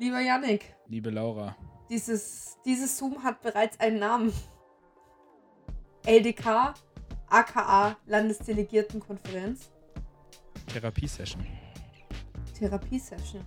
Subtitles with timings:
[0.00, 1.54] Lieber Yannick, Liebe Laura.
[1.90, 4.32] dieses, dieses Zoom hat bereits einen Namen.
[6.06, 6.72] LDK,
[7.28, 9.70] aka Landesdelegiertenkonferenz,
[10.72, 11.44] Therapiesession.
[12.58, 13.44] Therapiesession.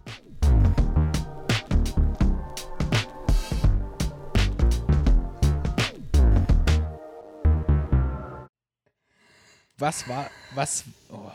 [9.80, 11.32] Was war, was, oh,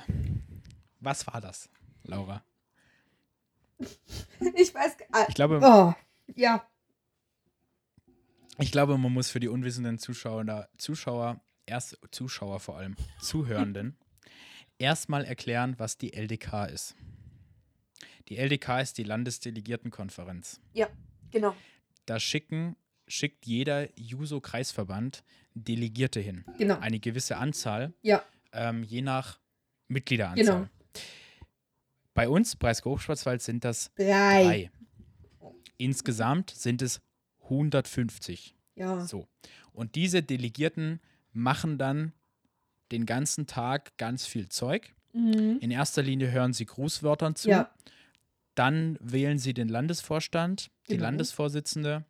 [1.01, 1.69] was war das,
[2.05, 2.41] Laura?
[4.55, 4.97] Ich weiß.
[5.13, 5.93] Ah, Ich glaube, oh,
[6.37, 6.67] ja.
[8.59, 13.97] ich glaube, man muss für die unwissenden Zuschauer, Zuschauer, erst Zuschauer vor allem, Zuhörenden,
[14.79, 16.95] erstmal erklären, was die LDK ist.
[18.29, 20.61] Die LDK ist die Landesdelegiertenkonferenz.
[21.31, 21.55] Genau.
[22.07, 26.45] Da schicken, schickt jeder Juso-Kreisverband Delegierte hin.
[26.59, 26.79] Genau.
[26.79, 28.23] Eine gewisse Anzahl, Ja.
[28.53, 29.41] ähm, je nach
[29.89, 30.45] Mitgliederanzahl.
[30.45, 30.69] Genau.
[32.19, 34.43] Bei uns, Breisgau Hochschwarzwald, sind das Drei.
[34.43, 34.71] drei.
[35.77, 37.01] Insgesamt sind es
[37.45, 38.57] 150.
[38.75, 39.07] Ja.
[39.07, 39.29] So.
[39.73, 40.99] Und diese Delegierten
[41.33, 42.13] machen dann
[42.91, 44.97] den ganzen Tag ganz viel Zeug.
[45.13, 45.59] Mhm.
[45.61, 47.51] In erster Linie hören sie Grußwörtern zu.
[47.51, 47.71] Ja.
[48.57, 51.05] Dann wählen sie den Landesvorstand, die Genau.
[51.05, 52.05] Landesvorsitzende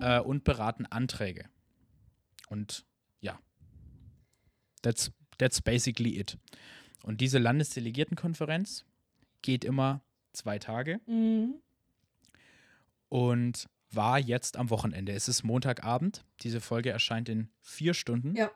[0.00, 1.44] äh, und beraten Anträge.
[2.48, 2.84] Und
[3.20, 3.38] ja,
[4.82, 6.36] that's, that's basically it.
[7.04, 8.86] Und diese Landesdelegiertenkonferenz
[9.42, 10.02] geht immer
[10.32, 11.54] zwei Tage Mhm.
[13.08, 15.12] und war jetzt am Wochenende.
[15.12, 16.24] Es ist Montagabend.
[16.42, 18.36] Diese Folge erscheint in vier Stunden.
[18.36, 18.50] Ja.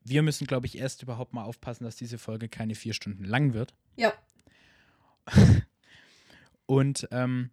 [0.00, 3.52] Wir müssen, glaube ich, erst überhaupt mal aufpassen, dass diese Folge keine vier Stunden lang
[3.52, 3.74] wird.
[3.96, 4.12] Ja.
[6.66, 7.50] Und ähm,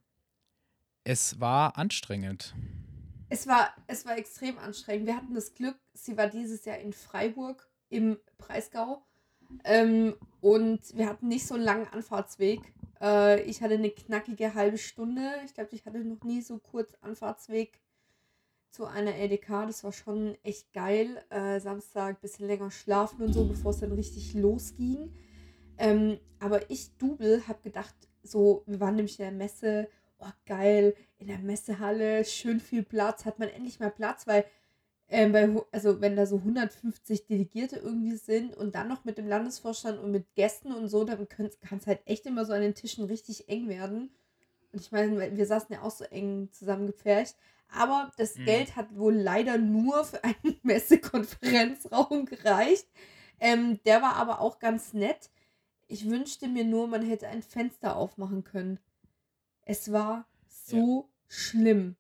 [1.03, 2.55] es war anstrengend.
[3.29, 5.07] Es war, es war extrem anstrengend.
[5.07, 9.03] Wir hatten das Glück, sie war dieses Jahr in Freiburg im Breisgau.
[9.63, 12.59] Ähm, und wir hatten nicht so einen langen Anfahrtsweg.
[13.01, 15.31] Äh, ich hatte eine knackige halbe Stunde.
[15.45, 17.79] Ich glaube, ich hatte noch nie so kurz Anfahrtsweg
[18.69, 19.67] zu einer LDK.
[19.67, 21.23] Das war schon echt geil.
[21.29, 25.13] Äh, Samstag ein bisschen länger schlafen und so, bevor es dann richtig losging.
[25.77, 30.95] Ähm, aber ich, Double, habe gedacht, so, wir waren nämlich in der Messe, oh geil,
[31.17, 34.45] in der Messehalle, schön viel Platz, hat man endlich mal Platz, weil,
[35.13, 39.27] ähm, bei, also wenn da so 150 Delegierte irgendwie sind und dann noch mit dem
[39.27, 42.75] Landesvorstand und mit Gästen und so, dann kann es halt echt immer so an den
[42.75, 44.11] Tischen richtig eng werden.
[44.71, 47.35] Und ich meine, wir saßen ja auch so eng zusammengepfercht.
[47.69, 48.45] Aber das Mhm.
[48.45, 52.87] Geld hat wohl leider nur für einen Messekonferenzraum gereicht.
[53.39, 55.29] Ähm, der war aber auch ganz nett.
[55.87, 58.79] Ich wünschte mir nur, man hätte ein Fenster aufmachen können.
[59.65, 61.97] Es war so schlimm.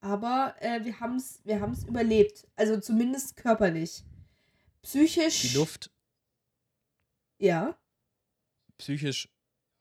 [0.00, 2.46] Aber äh, wir haben es wir haben's überlebt.
[2.56, 4.04] Also zumindest körperlich.
[4.82, 5.42] Psychisch.
[5.42, 5.90] Die Luft,
[7.38, 7.76] Ja.
[8.78, 9.28] psychisch,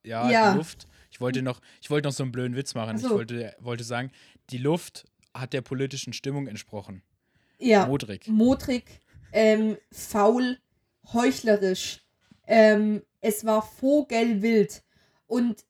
[0.03, 0.51] ja, Ja.
[0.51, 0.87] die Luft.
[1.11, 2.95] Ich wollte noch, ich wollte noch so einen blöden Witz machen.
[2.97, 3.07] Ach so.
[3.07, 4.11] Ich wollte, wollte sagen,
[4.49, 7.03] die Luft hat der politischen Stimmung entsprochen.
[7.59, 7.85] Ja.
[7.87, 8.27] Modrig.
[8.27, 8.83] modrig,
[9.31, 10.59] ähm, faul,
[11.13, 12.01] heuchlerisch.
[12.45, 14.83] Ähm, es war vogelwild.
[15.25, 15.65] Und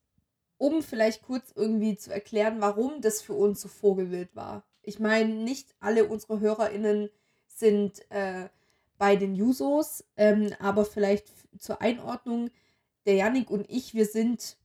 [0.58, 4.64] um vielleicht kurz irgendwie zu erklären, warum das für uns so vogelwild war.
[4.82, 7.10] Ich meine, nicht alle unsere HörerInnen
[7.46, 8.48] sind äh,
[8.98, 12.50] bei den Jusos, ähm, aber vielleicht zur Einordnung,
[13.06, 14.56] der Yannick und ich, wir sind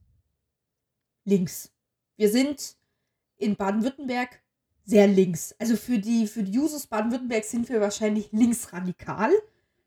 [1.23, 1.71] links.
[2.17, 2.75] Wir sind
[3.37, 4.41] in Baden-Württemberg
[4.85, 5.55] sehr links.
[5.59, 9.31] Also für die, für die Jusos Baden-Württemberg sind wir wahrscheinlich linksradikal,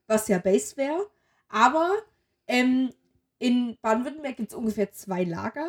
[0.06, 1.06] was ja Base wäre.
[1.48, 1.92] Aber
[2.46, 2.92] ähm,
[3.38, 5.68] in Baden-Württemberg gibt es ungefähr zwei Lager.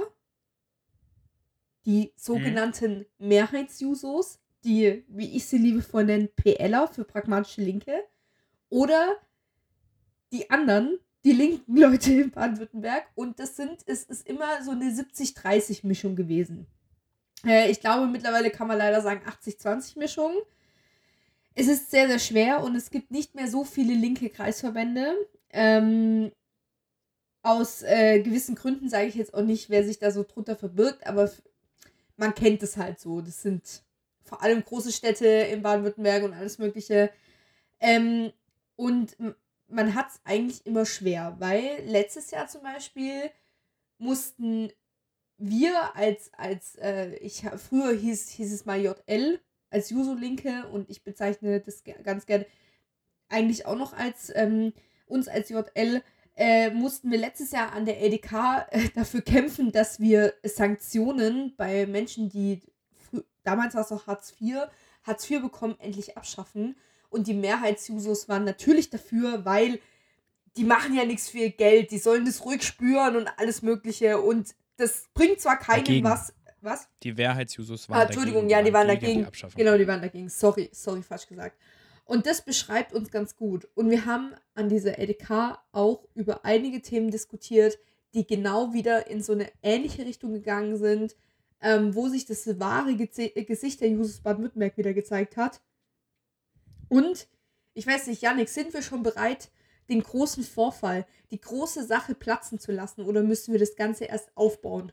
[1.87, 8.03] Die sogenannten Mehrheitsjusos, die, wie ich sie liebevoll nenne, PLer für pragmatische Linke.
[8.67, 9.15] Oder
[10.33, 13.05] die anderen, die linken Leute in Baden-Württemberg.
[13.15, 16.67] Und das sind, es ist immer so eine 70-30-Mischung gewesen.
[17.45, 20.33] Äh, ich glaube, mittlerweile kann man leider sagen 80-20-Mischung.
[21.55, 25.15] Es ist sehr, sehr schwer und es gibt nicht mehr so viele linke Kreisverbände.
[25.51, 26.33] Ähm,
[27.43, 31.07] aus äh, gewissen Gründen sage ich jetzt auch nicht, wer sich da so drunter verbirgt,
[31.07, 31.31] aber
[32.17, 33.21] man kennt es halt so.
[33.21, 33.83] Das sind
[34.23, 37.11] vor allem große Städte in Baden-Württemberg und alles Mögliche.
[37.79, 38.31] Ähm,
[38.75, 39.15] und
[39.69, 43.29] man hat es eigentlich immer schwer, weil letztes Jahr zum Beispiel
[43.97, 44.71] mussten
[45.37, 51.03] wir als, als äh, ich früher hieß, hieß es mal JL als Juso-Linke und ich
[51.03, 52.45] bezeichne das ganz gerne
[53.29, 54.73] eigentlich auch noch als ähm,
[55.05, 56.01] uns als JL
[56.37, 61.85] äh, mussten wir letztes Jahr an der LDK äh, dafür kämpfen, dass wir Sanktionen bei
[61.87, 62.61] Menschen, die
[63.43, 64.57] damals war es noch Hartz IV,
[65.03, 66.75] Hartz IV bekommen, endlich abschaffen.
[67.09, 69.79] Und die Mehrheitsjusos waren natürlich dafür, weil
[70.57, 74.19] die machen ja nichts für ihr Geld, die sollen das ruhig spüren und alles Mögliche.
[74.19, 76.05] Und das bringt zwar keinem Dagegen.
[76.05, 76.33] was.
[76.61, 76.87] was?
[77.03, 79.25] Die Mehrheitsjusos waren Ah, Entschuldigung, ja, die waren dagegen.
[79.31, 79.55] Die.
[79.55, 80.29] Genau, die waren dagegen.
[80.29, 81.57] Sorry, sorry, falsch gesagt.
[82.07, 83.67] Und das beschreibt uns ganz gut.
[83.75, 87.77] Und wir haben an dieser LDK auch über einige Themen diskutiert,
[88.13, 91.15] die genau wieder in so eine ähnliche Richtung gegangen sind,
[91.61, 95.61] ähm, wo sich das wahre Geze Gesicht der Jusos Baden-Württemberg wieder gezeigt hat.
[96.87, 97.27] Und
[97.73, 99.51] ich weiß nicht, Janik, sind wir schon bereit,
[99.89, 104.31] den großen Vorfall, die große Sache platzen zu lassen oder müssen wir das Ganze erst
[104.35, 104.91] aufbauen?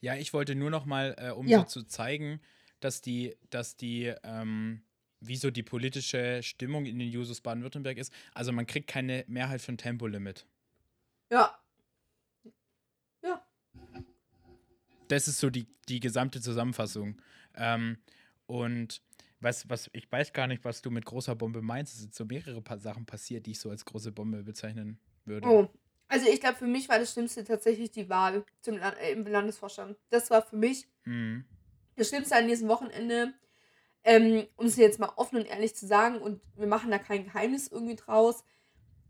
[0.00, 1.60] Ja, ich wollte nur noch mal, äh, um Ja.
[1.60, 2.40] so zu zeigen,
[2.80, 4.82] dass die, dass die, ähm,
[5.26, 8.12] wie so die politische Stimmung in den Jusos Baden-Württemberg ist.
[8.34, 10.46] Also man kriegt keine Mehrheit für ein Tempolimit.
[11.30, 11.58] Ja.
[15.08, 17.20] Das ist so die, die gesamte Zusammenfassung.
[17.56, 17.98] Ähm,
[18.46, 19.02] und
[19.40, 21.94] was, was, ich weiß gar nicht, was du mit großer Bombe meinst.
[21.94, 25.46] Es sind so mehrere pa Sachen passiert, die ich so als große Bombe bezeichnen würde.
[25.46, 25.68] Oh.
[26.08, 29.96] Also ich glaube, für mich war das Schlimmste tatsächlich die Wahl zum äh, im Landesvorstand.
[30.10, 31.44] Das war für mich Mhm.
[31.96, 33.34] das Schlimmste an diesem Wochenende.
[34.04, 37.24] Ähm, um es jetzt mal offen und ehrlich zu sagen, und wir machen da kein
[37.24, 38.44] Geheimnis irgendwie draus.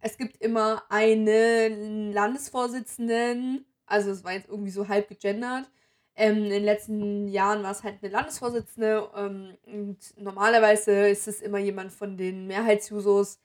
[0.00, 5.68] Es gibt immer einen Landesvorsitzenden, also es war jetzt irgendwie so halb gegendert.
[6.16, 11.40] Ähm, in den letzten Jahren war es halt eine Landesvorsitzende ähm, und normalerweise ist es
[11.40, 13.40] immer jemand von den Mehrheitsjusos.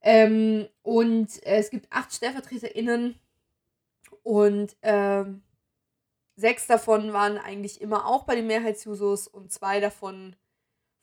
[0.00, 3.16] Ähm, und äh, es gibt acht StellvertreterInnen
[4.22, 5.42] und ähm,
[6.36, 10.36] sechs davon waren eigentlich immer auch bei den Mehrheitsjusos und zwei davon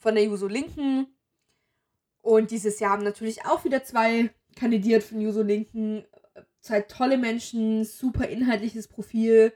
[0.06, 1.08] von der Juso Linken.
[2.22, 6.06] Und dieses Jahr haben natürlich auch wieder zwei kandidiert von Juso Linken.
[6.62, 9.52] Zwei tolle Menschen, super inhaltliches Profil.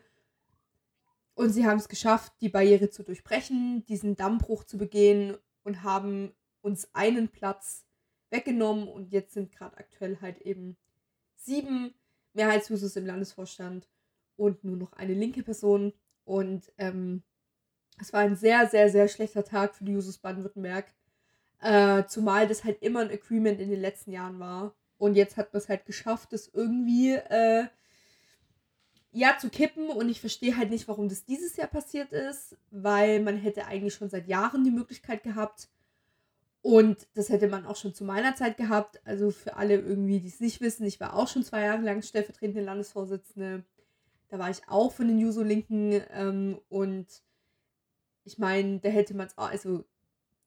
[1.36, 6.34] Und sie haben es geschafft, die Barriere zu durchbrechen, diesen Dammbruch zu begehen und haben
[6.62, 7.86] uns einen Platz
[8.32, 8.88] weggenommen.
[8.88, 10.78] Und jetzt sind gerade aktuell halt eben
[11.36, 11.94] sieben
[12.34, 13.88] Mehrheitsjusos im Landesvorstand
[14.36, 15.94] und nur noch eine linke Person.
[16.26, 17.22] Und ähm,
[18.00, 20.86] es war ein sehr, sehr, sehr schlechter Tag für die Jusos Baden-Württemberg.
[21.62, 24.74] Äh, zumal das halt immer ein Agreement in den letzten Jahren war.
[24.98, 27.66] Und jetzt hat man es halt geschafft, das irgendwie äh,
[29.12, 29.90] ja zu kippen.
[29.90, 33.94] Und ich verstehe halt nicht, warum das dieses Jahr passiert ist, weil man hätte eigentlich
[33.94, 35.70] schon seit Jahren die Möglichkeit gehabt.
[36.62, 39.02] Und das hätte man auch schon zu meiner Zeit gehabt.
[39.06, 42.02] Also für alle irgendwie, die es nicht wissen, ich war auch schon zwei Jahre lang
[42.02, 43.64] stellvertretende Landesvorsitzende.
[44.30, 46.02] Da war ich auch von den Juso-Linken.
[46.12, 47.08] Ähm, und
[48.24, 49.84] ich meine, da hätte man es auch, also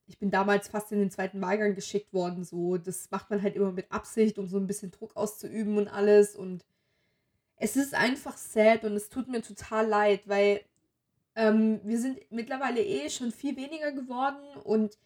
[0.06, 2.44] ich bin damals fast in den zweiten Wahlgang geschickt worden.
[2.44, 5.88] So, das macht man halt immer mit Absicht, um so ein bisschen Druck auszuüben und
[5.88, 6.36] alles.
[6.36, 6.64] Und
[7.56, 10.60] es ist einfach sad und es tut mir total leid, weil
[11.34, 14.98] ähm, wir sind mittlerweile eh schon viel weniger geworden und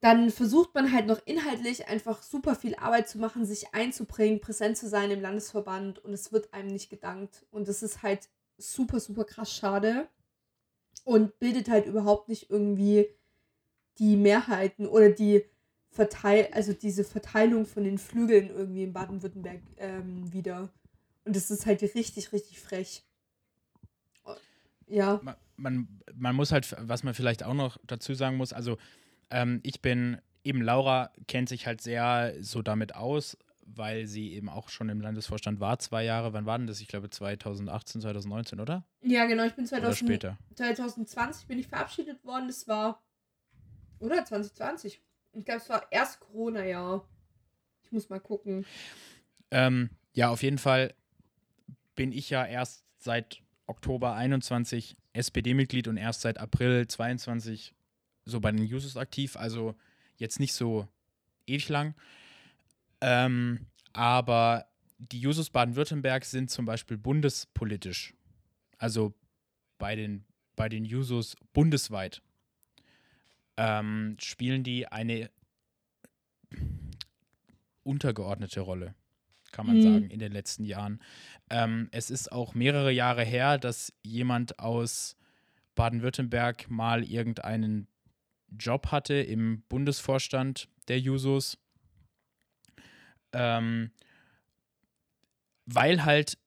[0.00, 4.78] dann versucht man halt noch inhaltlich einfach super viel Arbeit zu machen, sich einzubringen, präsent
[4.78, 7.44] zu sein im Landesverband und es wird einem nicht gedankt.
[7.50, 10.08] Und das ist halt super, super krass schade
[11.04, 13.06] und bildet halt überhaupt nicht irgendwie
[13.98, 15.44] die Mehrheiten oder die
[15.90, 20.72] Verteil also diese Verteilung von den Flügeln irgendwie in Baden-Württemberg ähm, wieder.
[21.24, 23.04] Und das ist halt richtig, richtig frech.
[24.86, 25.20] Ja.
[25.22, 28.76] man, man, man muss halt, was man vielleicht auch noch dazu sagen muss, also
[29.30, 33.36] ähm, ich bin, eben Laura kennt sich halt sehr so damit aus,
[33.74, 36.32] weil sie eben auch schon im Landesvorstand war, zwei Jahre.
[36.32, 36.80] Wann war denn das?
[36.80, 38.84] Ich glaube 2018, 2019, oder?
[39.02, 40.38] Ja, genau, ich bin Oder 2000, später.
[40.54, 42.48] 2020 bin ich verabschiedet worden.
[42.48, 43.02] Das war.
[43.98, 45.00] Oder 2020.
[45.32, 47.06] Ich glaube, es war erst Corona-Jahr.
[47.84, 48.64] Ich muss mal gucken.
[49.50, 50.94] Ähm, ja, auf jeden Fall
[51.94, 57.74] bin ich ja erst seit Oktober 21 SPD-Mitglied und erst seit April 22
[58.24, 59.36] so bei den Users aktiv.
[59.36, 59.74] Also
[60.16, 60.88] jetzt nicht so
[61.46, 61.94] ewig lang.
[63.00, 64.66] Ähm, aber
[64.98, 68.14] die Jusos Baden-Württemberg sind zum Beispiel bundespolitisch.
[68.78, 69.14] Also
[69.78, 70.24] bei den,
[70.56, 72.22] bei den Jusos bundesweit
[73.56, 75.30] ähm, spielen die eine
[77.82, 78.94] untergeordnete Rolle,
[79.52, 79.82] kann man Mhm.
[79.82, 81.00] sagen, in den letzten Jahren.
[81.48, 85.16] Ähm, es ist auch mehrere Jahre her, dass jemand aus
[85.74, 87.88] Baden-Württemberg mal irgendeinen
[88.58, 91.56] Job hatte im Bundesvorstand der Jusos.
[93.32, 93.90] Ähm,
[95.66, 96.38] weil halt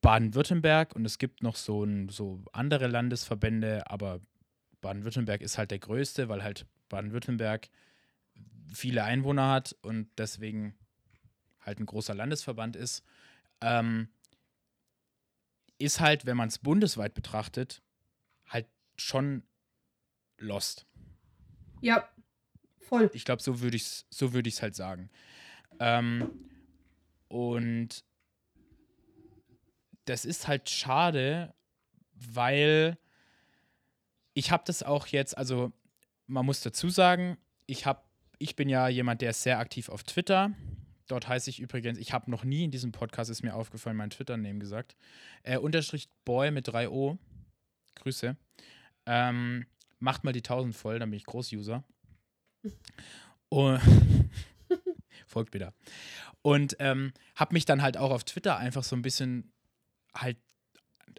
[0.00, 4.20] Baden-Württemberg und es gibt noch so, ein, so andere Landesverbände, aber
[4.80, 7.68] Baden-Württemberg ist halt der größte, weil halt Baden-Württemberg
[8.72, 10.74] viele Einwohner hat und deswegen
[11.60, 13.04] halt ein großer Landesverband ist,
[13.60, 14.08] ähm,
[15.78, 17.82] ist halt, wenn man es bundesweit betrachtet,
[18.46, 18.66] halt
[18.96, 19.42] schon
[20.38, 20.86] lost.
[21.80, 22.08] Ja,
[22.80, 23.10] voll.
[23.14, 25.10] Ich glaube, so würde ich es so würd halt sagen.
[25.80, 26.30] Ähm,
[27.28, 28.04] und
[30.04, 31.54] das ist halt schade,
[32.12, 32.98] weil
[34.34, 35.72] ich habe das auch jetzt, also
[36.26, 38.02] man muss dazu sagen, ich habe,
[38.38, 40.52] ich bin ja jemand, der ist sehr aktiv auf Twitter.
[41.08, 44.10] Dort heiße ich übrigens, ich habe noch nie in diesem Podcast, ist mir aufgefallen, mein
[44.10, 44.96] Twitter-Name gesagt,
[45.42, 47.18] äh, unterstrich Boy mit 3 O.
[47.96, 48.36] Grüße.
[49.06, 49.66] Ähm,
[49.98, 51.84] macht mal die 1000 voll, dann bin ich Großuser.
[53.48, 53.80] Und
[55.30, 55.72] folgt wieder.
[56.42, 59.52] Und ähm, habe mich dann halt auch auf Twitter einfach so ein bisschen
[60.14, 60.36] halt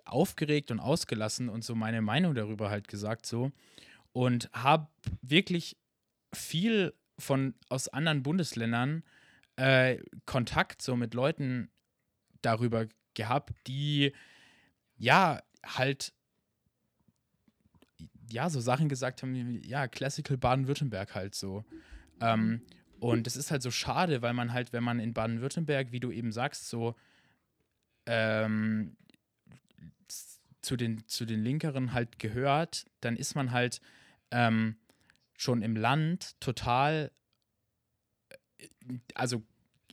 [0.05, 3.51] aufgeregt und ausgelassen und so meine Meinung darüber halt gesagt so
[4.13, 4.87] und habe
[5.21, 5.77] wirklich
[6.33, 9.03] viel von aus anderen Bundesländern
[9.57, 11.69] äh, Kontakt so mit Leuten
[12.41, 14.13] darüber gehabt, die
[14.97, 16.13] ja halt
[18.29, 21.65] ja so Sachen gesagt haben, wie, ja Classical Baden-Württemberg halt so.
[22.21, 22.61] Ähm,
[23.01, 26.11] und es ist halt so schade, weil man halt, wenn man in Baden-Württemberg, wie du
[26.11, 26.95] eben sagst, so
[28.05, 28.95] ähm,
[30.61, 33.81] zu den, zu den Linkeren halt gehört, dann ist man halt
[34.29, 34.75] ähm,
[35.35, 37.11] schon im Land total,
[38.59, 38.67] äh,
[39.15, 39.41] also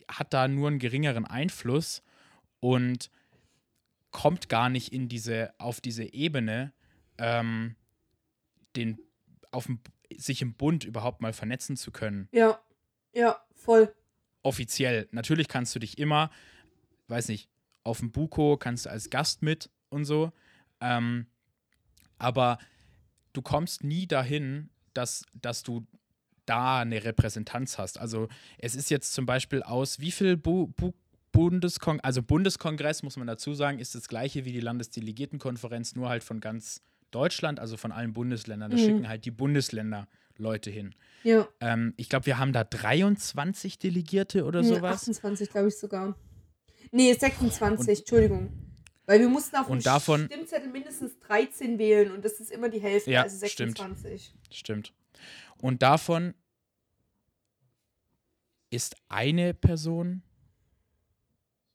[0.06, 2.02] hat da nur einen geringeren Einfluss
[2.60, 3.10] und
[4.10, 6.74] kommt gar nicht in diese, auf diese Ebene,
[7.16, 7.74] ähm,
[8.76, 9.00] den,
[9.50, 9.80] auf dem,
[10.14, 12.28] sich im Bund überhaupt mal vernetzen zu können.
[12.32, 12.60] Ja,
[13.18, 13.92] ja, voll.
[14.42, 15.08] Offiziell.
[15.10, 16.30] Natürlich kannst du dich immer,
[17.08, 17.48] weiß nicht,
[17.82, 20.32] auf dem Buko kannst du als Gast mit und so.
[20.80, 21.26] Ähm,
[22.18, 22.58] aber
[23.32, 25.86] du kommst nie dahin, dass, dass du
[26.46, 27.98] da eine Repräsentanz hast.
[27.98, 30.92] Also es ist jetzt zum Beispiel aus, wie viel Bu Bu
[31.32, 36.24] Bundeskong also Bundeskongress, muss man dazu sagen, ist das gleiche wie die Landesdelegiertenkonferenz, nur halt
[36.24, 38.70] von ganz Deutschland, also von allen Bundesländern.
[38.70, 38.80] Da mhm.
[38.80, 40.08] schicken halt die Bundesländer
[40.38, 40.94] Leute hin.
[41.24, 41.48] Ja.
[41.60, 44.96] Ähm, ich glaube, wir haben da 23 Delegierte oder nee, sowas.
[45.02, 46.16] 28, glaube ich sogar.
[46.90, 48.52] Nee, 26, und, Entschuldigung.
[49.06, 52.68] Weil wir mussten auf und dem davon, Stimmzettel mindestens 13 wählen und das ist immer
[52.68, 54.34] die Hälfte, ja, also 26.
[54.50, 54.54] Stimmt.
[54.54, 54.92] stimmt.
[55.60, 56.34] Und davon
[58.70, 60.22] ist eine Person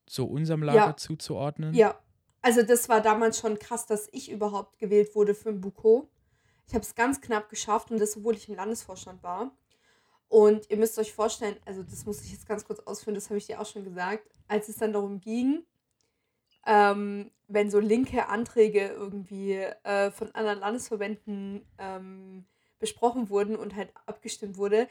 [0.06, 0.98] zu unserem Lager ja.
[0.98, 1.74] zuzuordnen?
[1.74, 2.00] Ja.
[2.42, 6.10] Also das war damals schon krass, dass ich überhaupt gewählt wurde für ein Buko.
[6.68, 9.52] Ich habe es ganz knapp geschafft und das, obwohl ich im Landesvorstand war.
[10.30, 13.38] Und ihr müsst euch vorstellen, also das muss ich jetzt ganz kurz ausführen, das habe
[13.38, 15.64] ich dir auch schon gesagt, als es dann darum ging,
[16.66, 22.46] ähm, wenn so linke Anträge irgendwie äh, von anderen Landesverbänden ähm,
[22.80, 24.88] besprochen wurden und halt abgestimmt wurde,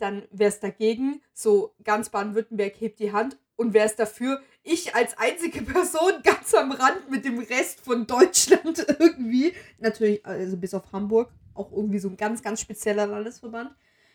[0.00, 4.40] dann wäre es dagegen, so ganz Baden-Württemberg hebt die Hand und wer ist dafür?
[4.62, 10.56] Ich als einzige Person ganz am Rand mit dem Rest von Deutschland irgendwie, natürlich, also
[10.56, 13.70] bis auf Hamburg, auch irgendwie so ein ganz, ganz spezieller Landesverband,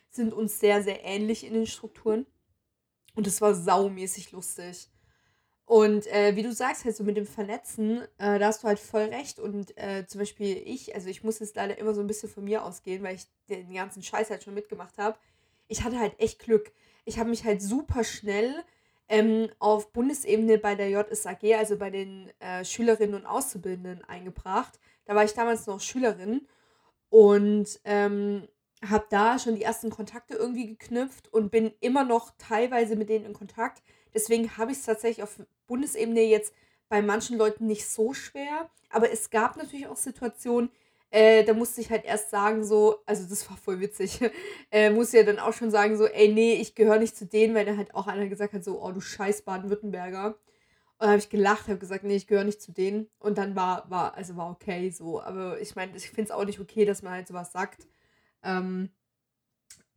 [0.09, 2.25] sind uns sehr, sehr ähnlich in den Strukturen.
[3.13, 4.89] Und es war saumäßig lustig.
[5.65, 8.79] Und äh, wie du sagst, halt so mit dem Vernetzen, äh, da hast du halt
[8.79, 9.39] voll recht.
[9.39, 12.43] Und äh, zum Beispiel ich, also ich muss jetzt leider immer so ein bisschen von
[12.43, 15.17] mir ausgehen, weil ich den ganzen Scheiß halt schon mitgemacht habe.
[15.67, 16.71] Ich hatte halt echt Glück.
[17.05, 18.63] Ich habe mich halt super schnell
[19.07, 24.79] ähm, auf Bundesebene bei der JSAG, also bei den äh, Schülerinnen und Auszubildenden, eingebracht.
[25.05, 26.47] Da war ich damals noch Schülerin
[27.09, 28.47] und ähm,
[28.89, 33.25] habe da schon die ersten Kontakte irgendwie geknüpft und bin immer noch teilweise mit denen
[33.25, 33.83] in Kontakt.
[34.13, 36.53] Deswegen habe ich es tatsächlich auf Bundesebene jetzt
[36.89, 38.69] bei manchen Leuten nicht so schwer.
[38.89, 40.69] Aber es gab natürlich auch Situationen,
[41.15, 44.19] äh, da musste ich halt erst sagen, so, also das war voll witzig,
[44.71, 47.55] äh, musste ja dann auch schon sagen, so, ey, nee, ich gehöre nicht zu denen,
[47.55, 50.27] weil dann halt auch einer gesagt hat, so, oh, du scheiß Baden-Württemberger.
[50.27, 50.37] Und
[50.99, 53.07] dann habe ich gelacht, habe gesagt, nee, ich gehöre nicht zu denen.
[53.17, 55.21] Und dann war, war, also war okay so.
[55.21, 57.87] Aber ich meine, ich finde es auch nicht okay, dass man halt sowas sagt.
[58.43, 58.89] Ähm,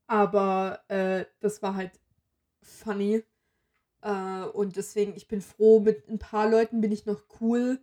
[0.07, 1.99] aber äh, das war halt
[2.63, 3.25] funny.
[4.03, 7.81] Äh, und deswegen, ich bin froh, mit ein paar Leuten bin ich noch cool.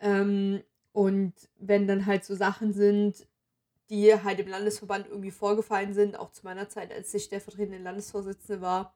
[0.00, 0.62] Ähm,
[0.96, 3.28] und wenn dann halt so Sachen sind,
[3.90, 8.62] die halt im Landesverband irgendwie vorgefallen sind, auch zu meiner Zeit, als ich stellvertretende Landesvorsitzende
[8.62, 8.94] war,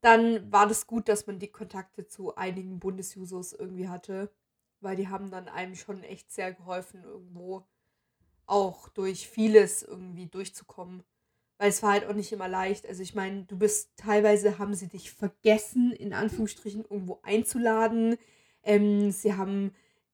[0.00, 4.32] dann war das gut, dass man die Kontakte zu einigen Bundesjusos irgendwie hatte,
[4.80, 7.64] weil die haben dann einem schon echt sehr geholfen, irgendwo
[8.46, 11.04] auch durch vieles irgendwie durchzukommen.
[11.58, 12.84] Weil es war halt auch nicht immer leicht.
[12.84, 18.16] Also ich meine, du bist teilweise haben sie dich vergessen, in Anführungsstrichen irgendwo einzuladen.
[18.64, 19.72] Ähm, sie haben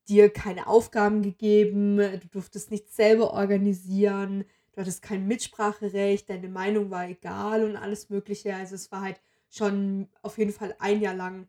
[0.09, 6.91] dir keine Aufgaben gegeben, du durftest nichts selber organisieren, du hattest kein Mitspracherecht, deine Meinung
[6.91, 8.55] war egal und alles Mögliche.
[8.55, 11.49] Also es war halt schon auf jeden Fall ein Jahr lang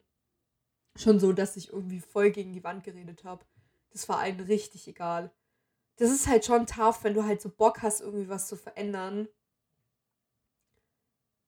[0.95, 3.45] schon so, dass ich irgendwie voll gegen die Wand geredet habe.
[3.91, 5.31] Das war allen richtig egal.
[5.97, 9.27] Das ist halt schon tough, wenn du halt so Bock hast, irgendwie was zu verändern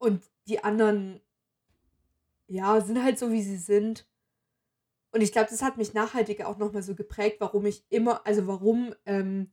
[0.02, 1.22] und die anderen,
[2.48, 4.08] ja, sind halt so, wie sie sind.
[5.12, 8.48] Und ich glaube, das hat mich nachhaltig auch nochmal so geprägt, warum ich immer, also
[8.48, 9.50] warum ähm,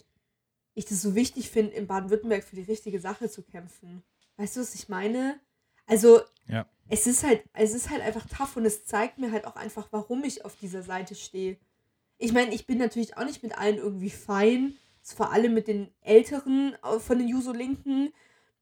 [0.75, 4.05] ich das so wichtig finde, in Baden-Württemberg für die richtige Sache zu kämpfen.
[4.37, 5.41] Weißt du, was ich meine?
[5.87, 6.67] Also, ja.
[6.88, 9.88] es ist halt, es ist halt einfach tough und es zeigt mir halt auch einfach,
[9.91, 11.59] warum ich auf dieser Seite stehe.
[12.19, 14.77] Ich meine, ich bin natürlich auch nicht mit allen irgendwie fein.
[15.03, 18.12] Vor allem mit den Älteren äh, von den Juso-Linken,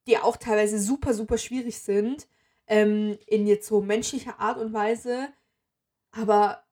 [0.07, 2.29] die auch teilweise super, super schwierig sind.
[2.69, 5.29] Ähm, in jetzt so menschlicher Art und Weise.
[6.12, 6.65] Aber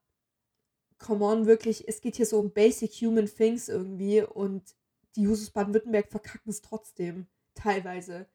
[1.04, 4.74] come on, wirklich, es geht hier so um basic human things irgendwie und
[5.16, 7.26] die Jusos Baden-Württemberg verkacken es trotzdem.
[7.54, 8.26] Teilweise.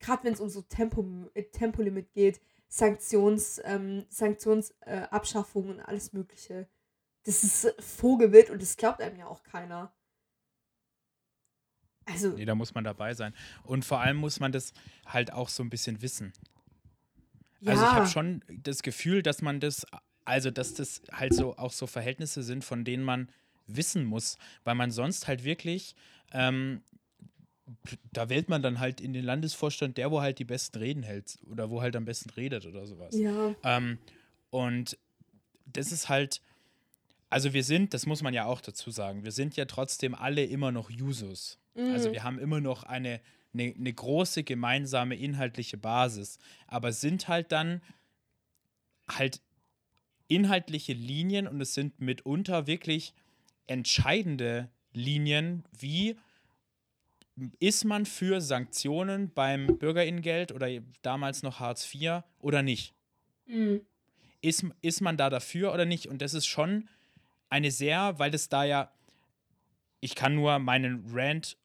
[0.00, 6.14] Gerade wenn es um so Tempo, äh, Tempolimit geht, Sanktions, ähm, Sanktionsabschaffung äh, und alles
[6.14, 6.66] Mögliche.
[7.24, 9.94] Das ist Vogelwild und das glaubt einem ja auch keiner.
[12.06, 12.30] Also.
[12.30, 13.34] Nee, da muss man dabei sein.
[13.64, 14.72] Und vor allem muss man das
[15.06, 16.32] halt auch so ein bisschen wissen.
[17.60, 17.72] Ja.
[17.72, 19.86] Also ich habe schon das Gefühl, dass man das,
[20.24, 23.28] also dass das halt so auch so Verhältnisse sind, von denen man
[23.66, 25.94] wissen muss, weil man sonst halt wirklich,
[26.32, 26.82] ähm,
[28.12, 31.38] da wählt man dann halt in den Landesvorstand der, wo halt die besten Reden hält
[31.50, 33.16] oder wo halt am besten redet oder sowas.
[33.16, 33.54] Ja.
[33.62, 33.98] Ähm,
[34.50, 34.98] und
[35.66, 36.42] das ist halt,
[37.30, 40.44] also wir sind, das muss man ja auch dazu sagen, wir sind ja trotzdem alle
[40.44, 41.58] immer noch Jusos.
[41.74, 41.94] Also mhm.
[41.94, 43.20] Also wir haben immer noch eine,
[43.52, 47.80] eine, eine große gemeinsame inhaltliche Basis, aber sind halt dann
[49.08, 49.40] halt
[50.28, 53.14] inhaltliche Linien und es sind mitunter wirklich
[53.66, 56.16] entscheidende Linien, wie
[57.58, 60.68] ist man für Sanktionen beim Bürgerinnengeld oder
[61.02, 62.94] damals noch Hartz IV oder nicht?
[63.46, 63.80] Mhm.
[64.40, 66.06] Ist, ist man da dafür oder nicht?
[66.06, 66.88] Und das ist schon
[67.48, 68.92] eine sehr, weil es da ja,
[70.00, 71.56] ich kann nur meinen Rant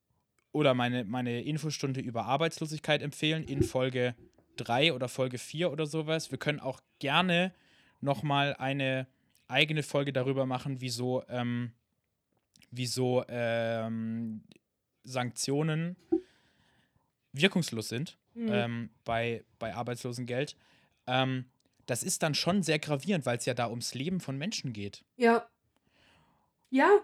[0.51, 4.16] oder meine, meine Infostunde über Arbeitslosigkeit empfehlen in Folge
[4.56, 6.32] 3 oder Folge 4 oder sowas.
[6.32, 7.54] Wir können auch gerne
[8.01, 9.08] nochmal eine
[9.48, 11.74] eigene Folge darüber machen, wieso, ähm,
[12.72, 14.44] wieso ähm,
[15.03, 15.98] Sanktionen
[17.34, 18.50] wirkungslos sind mhm.
[18.52, 20.56] ähm, bei, bei Arbeitslosengeld.
[21.08, 21.45] Ähm,
[21.86, 25.04] das ist dann schon sehr gravierend, weil es ja da ums Leben von Menschen geht.
[25.17, 25.50] Ja.
[26.69, 27.00] Ja.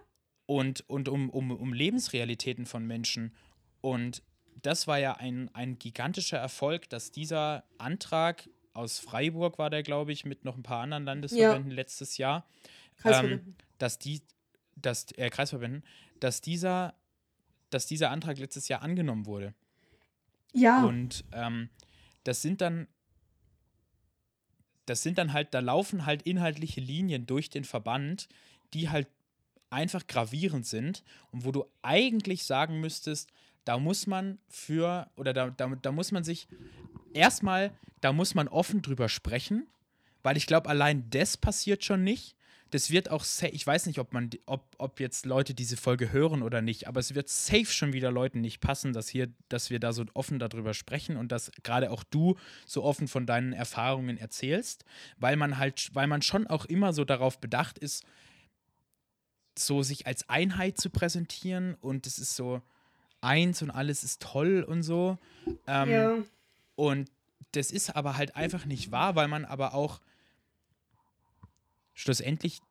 [0.46, 3.34] Und, und um, um, um Lebensrealitäten von Menschen.
[3.82, 4.22] Und
[4.62, 10.12] das war ja ein, ein gigantischer Erfolg, dass dieser Antrag aus Freiburg war der, glaube
[10.12, 11.76] ich, mit noch ein paar anderen Landesverbänden ja.
[11.76, 12.46] letztes Jahr,
[13.04, 14.22] ähm, dass die,
[14.76, 15.84] dass, äh, Kreisverbänden,
[16.20, 16.94] dass dieser,
[17.70, 19.54] dass dieser Antrag letztes Jahr angenommen wurde.
[20.54, 20.84] Ja.
[20.86, 21.70] Und ähm,
[22.24, 22.88] das sind dann
[24.86, 28.28] das sind dann halt, da laufen halt inhaltliche Linien durch den Verband,
[28.74, 29.08] die halt
[29.70, 33.32] einfach gravierend sind und wo du eigentlich sagen müsstest,
[33.66, 36.48] da muss man für, oder da, da, da muss man sich
[37.16, 39.68] erstmal, da muss man offen drüber sprechen,
[40.24, 42.36] weil ich glaube, allein das passiert schon nicht
[42.72, 46.42] das wird auch, ich weiß nicht, ob man, ob, ob jetzt Leute diese Folge hören
[46.42, 49.80] oder nicht, aber es wird safe schon wieder Leuten nicht passen, dass hier, dass wir
[49.80, 54.18] da so offen darüber sprechen und dass gerade auch du so offen von deinen Erfahrungen
[54.18, 54.84] erzählst,
[55.18, 58.04] weil man halt, weil man schon auch immer so darauf bedacht ist,
[59.58, 62.62] so sich als Einheit zu präsentieren und es ist so
[63.22, 65.18] eins und alles ist toll und so.
[65.66, 66.18] Ähm, ja.
[66.76, 67.10] Und
[67.52, 70.02] das ist aber halt einfach nicht wahr, weil man aber auch
[71.94, 72.62] schlussendlich,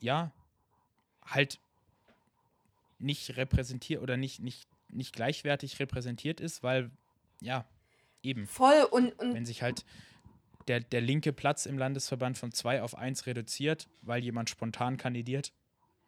[0.00, 0.30] ja,
[1.24, 1.58] halt
[2.98, 6.90] nicht repräsentiert oder nicht, nicht, nicht gleichwertig repräsentiert ist, weil,
[7.40, 7.64] ja,
[8.22, 8.46] eben.
[8.46, 9.18] Voll und.
[9.18, 9.84] und wenn sich halt
[10.68, 15.52] der, der linke Platz im Landesverband von 2 auf 1 reduziert, weil jemand spontan kandidiert.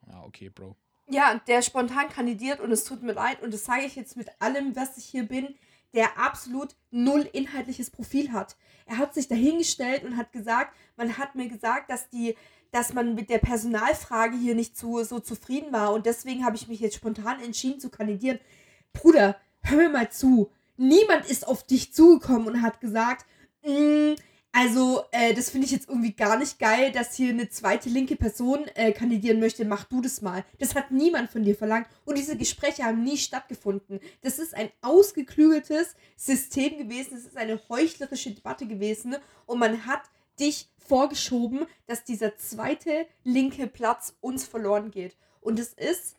[0.07, 0.77] Ja, okay, Bro.
[1.09, 4.29] Ja, der spontan kandidiert und es tut mir leid und das sage ich jetzt mit
[4.41, 5.57] allem, was ich hier bin,
[5.95, 8.57] der absolut null inhaltliches Profil hat.
[8.87, 12.37] Er hat sich dahingestellt und hat gesagt, man hat mir gesagt, dass die
[12.73, 16.69] dass man mit der Personalfrage hier nicht zu, so zufrieden war und deswegen habe ich
[16.69, 18.41] mich jetzt spontan entschieden zu kandidieren.
[18.95, 20.51] Bruder, hör mir mal zu.
[20.79, 23.27] Niemand ist auf dich zugekommen und hat gesagt,
[23.63, 24.15] mm,
[24.55, 28.17] also, äh, das finde ich jetzt irgendwie gar nicht geil, dass hier eine zweite linke
[28.17, 29.65] Person äh, kandidieren möchte.
[29.65, 30.45] Mach du das mal.
[30.59, 31.89] Das hat niemand von dir verlangt.
[32.05, 33.99] Und diese Gespräche haben nie stattgefunden.
[34.21, 37.13] Das ist ein ausgeklügeltes System gewesen.
[37.13, 39.17] Das ist eine heuchlerische Debatte gewesen.
[39.47, 40.03] Und man hat
[40.39, 45.17] dich vorgeschoben, dass dieser zweite linke Platz uns verloren geht.
[45.41, 46.17] Und es ist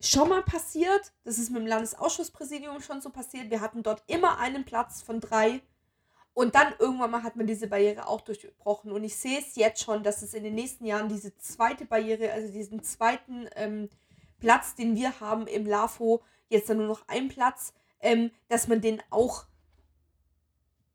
[0.00, 1.12] schon mal passiert.
[1.24, 3.50] Das ist mit dem Landesausschusspräsidium schon so passiert.
[3.50, 5.60] Wir hatten dort immer einen Platz von drei
[6.34, 8.90] und dann irgendwann mal hat man diese Barriere auch durchbrochen.
[8.90, 12.32] Und ich sehe es jetzt schon, dass es in den nächsten Jahren diese zweite Barriere,
[12.32, 13.90] also diesen zweiten ähm,
[14.40, 18.80] Platz, den wir haben im LAFO, jetzt dann nur noch ein Platz, ähm, dass man
[18.80, 19.46] den auch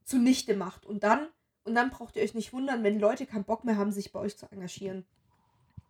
[0.04, 0.86] zunichte macht.
[0.86, 1.28] Und dann,
[1.64, 4.20] und dann braucht ihr euch nicht wundern, wenn Leute keinen Bock mehr haben, sich bei
[4.20, 5.04] euch zu engagieren.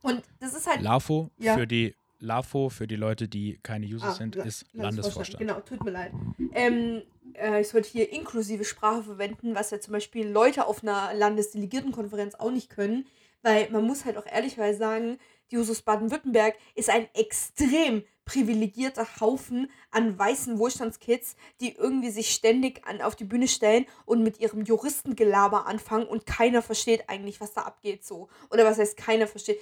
[0.02, 0.82] Und das ist halt.
[0.82, 1.54] LAFO Ja.
[1.56, 5.38] für die LAFO für die Leute, die keine User Ah, sind, ist Landesvorstand.
[5.38, 6.12] Genau, tut mir leid.
[6.52, 7.02] Ähm,
[7.34, 12.34] äh, ich sollte hier inklusive Sprache verwenden, was ja zum Beispiel Leute auf einer Landesdelegiertenkonferenz
[12.34, 13.06] auch nicht können,
[13.42, 15.18] weil man muss halt auch ehrlicherweise sagen,
[15.50, 22.86] die Jusos Baden-Württemberg ist ein extrem privilegierter Haufen an weißen Wohlstandskids, die irgendwie sich ständig
[22.86, 27.54] an, auf die Bühne stellen und mit ihrem Juristengelaber anfangen und keiner versteht eigentlich, was
[27.54, 28.28] da abgeht so.
[28.50, 29.58] Oder was heißt keiner versteht?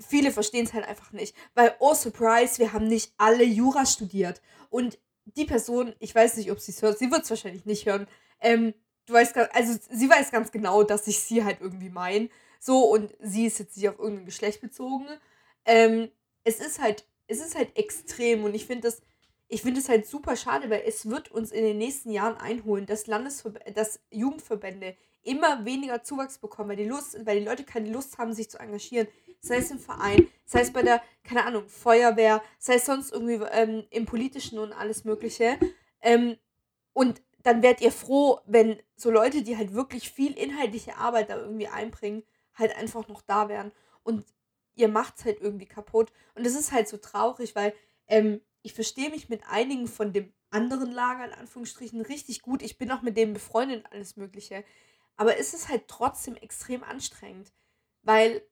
[0.00, 4.40] Viele verstehen es halt einfach nicht, weil, oh surprise, wir haben nicht alle Jura studiert.
[4.70, 7.86] Und die Person, ich weiß nicht, ob sie es hört, sie wird es wahrscheinlich nicht
[7.86, 8.06] hören,
[8.40, 8.74] ähm,
[9.06, 12.28] du weißt, also sie weiß ganz genau, dass ich sie halt irgendwie meine.
[12.60, 15.06] So, und sie ist jetzt nicht auf irgendein Geschlecht bezogen.
[15.64, 16.10] Ähm,
[16.44, 19.02] es ist halt, es ist halt extrem und ich finde das,
[19.48, 22.86] ich finde es halt super schade, weil es wird uns in den nächsten Jahren einholen,
[22.86, 24.96] dass Landesverb dass Jugendverbände
[25.28, 28.58] immer weniger Zuwachs bekommen, weil die Lust, weil die Leute keine Lust haben, sich zu
[28.58, 29.08] engagieren.
[29.40, 33.44] Sei es im Verein, sei es bei der, keine Ahnung, Feuerwehr, sei es sonst irgendwie
[33.52, 35.58] ähm, im Politischen und alles Mögliche.
[36.00, 36.36] Ähm,
[36.92, 41.36] und dann werdet ihr froh, wenn so Leute, die halt wirklich viel inhaltliche Arbeit da
[41.36, 43.70] irgendwie einbringen, halt einfach noch da wären.
[44.02, 44.24] Und
[44.74, 46.12] ihr macht's halt irgendwie kaputt.
[46.34, 47.74] Und es ist halt so traurig, weil
[48.08, 52.62] ähm, ich verstehe mich mit einigen von dem anderen Lager in Anführungsstrichen richtig gut.
[52.62, 54.64] Ich bin auch mit denen befreundet und alles Mögliche.
[55.18, 57.52] Aber es ist halt trotzdem extrem anstrengend,
[58.02, 58.42] weil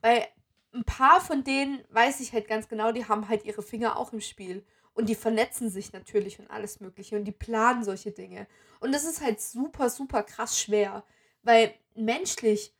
[0.00, 0.28] bei
[0.72, 4.12] ein paar von denen weiß ich halt ganz genau, die haben halt ihre Finger auch
[4.12, 4.64] im Spiel.
[4.92, 8.46] Und die vernetzen sich natürlich und alles Mögliche und die planen solche Dinge.
[8.78, 11.04] Und das ist halt super, super krass schwer.
[11.42, 12.76] Weil menschlich,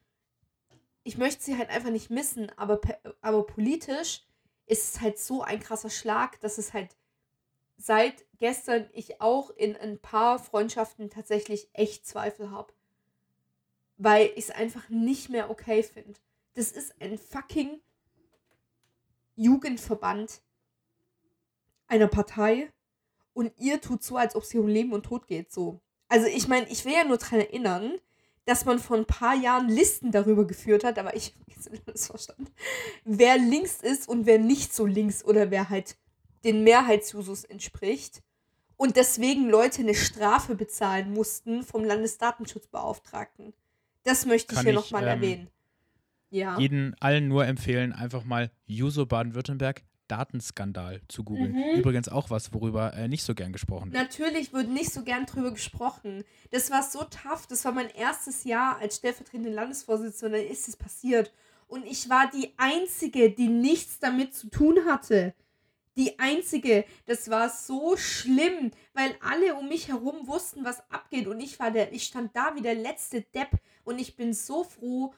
[1.02, 2.80] ich möchte sie halt einfach nicht missen, aber,
[3.20, 4.22] aber politisch
[4.66, 6.94] ist es halt so ein krasser Schlag, dass es halt
[7.76, 12.73] seit gestern ich auch in ein paar Freundschaften tatsächlich echt Zweifel habe.
[13.96, 16.18] Weil ich es einfach nicht mehr okay finde.
[16.54, 17.80] Das ist ein fucking
[19.36, 20.42] Jugendverband
[21.86, 22.72] einer Partei
[23.32, 25.52] und ihr tut so, als ob es hier um Leben und Tod geht.
[25.52, 25.80] So.
[26.08, 27.98] Also ich meine, ich will ja nur daran erinnern,
[28.44, 31.34] dass man vor ein paar Jahren Listen darüber geführt hat, aber ich
[31.66, 32.46] habe jetzt das verstanden,
[33.04, 35.96] wer links ist und wer nicht so links oder wer halt
[36.44, 38.22] den Mehrheitsjusus entspricht.
[38.76, 43.54] Und deswegen Leute eine Strafe bezahlen mussten vom Landesdatenschutzbeauftragten.
[44.04, 45.50] Das möchte ich hier nochmal ähm, erwähnen.
[46.30, 46.58] Ja.
[46.58, 51.52] Jeden allen nur empfehlen, einfach mal Juso Baden-Württemberg Datenskandal zu googeln.
[51.52, 51.78] Mhm.
[51.78, 54.02] Übrigens auch was, worüber äh, nicht so gern gesprochen wird.
[54.02, 56.24] Natürlich wird nicht so gern drüber gesprochen.
[56.50, 57.46] Das war so tough.
[57.48, 60.38] Das war mein erstes Jahr als stellvertretende Landesvorsitzende.
[60.38, 61.32] Dann ist es passiert.
[61.68, 65.34] Und ich war die Einzige, die nichts damit zu tun hatte.
[65.96, 66.84] Die Einzige.
[67.06, 71.26] Das war so schlimm, weil alle um mich herum wussten, was abgeht.
[71.26, 73.58] Und ich war der, ich stand da wie der letzte Depp.
[73.84, 75.14] Und ich bin so froh,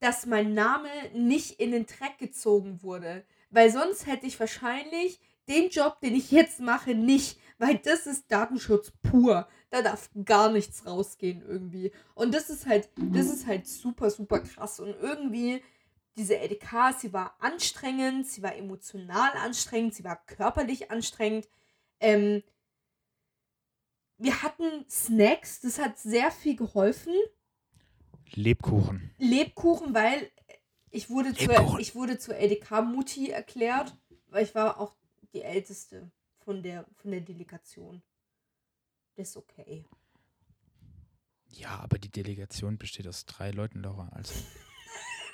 [0.00, 3.24] dass mein Name nicht in den Dreck gezogen wurde.
[3.50, 7.38] Weil sonst hätte ich wahrscheinlich den Job, den ich jetzt mache, nicht.
[7.58, 9.48] Weil das ist Datenschutz pur.
[9.70, 11.92] Da darf gar nichts rausgehen irgendwie.
[12.14, 14.80] Und das ist halt, das ist halt super, super krass.
[14.80, 15.62] Und irgendwie,
[16.16, 21.48] diese LDK, sie war anstrengend, sie war emotional anstrengend, sie war körperlich anstrengend.
[22.00, 22.42] Ähm,
[24.18, 27.14] wir hatten Snacks, das hat sehr viel geholfen.
[28.34, 29.14] Lebkuchen.
[29.18, 30.30] Lebkuchen, weil
[30.90, 31.80] ich wurde, zur, Lebkuchen.
[31.80, 33.96] ich wurde zur LDK-Mutti erklärt,
[34.28, 34.94] weil ich war auch
[35.32, 36.10] die Älteste
[36.44, 38.02] von der, von der Delegation.
[39.16, 39.84] Das ist okay.
[41.52, 44.08] Ja, aber die Delegation besteht aus drei Leuten, Laura.
[44.12, 44.34] Also,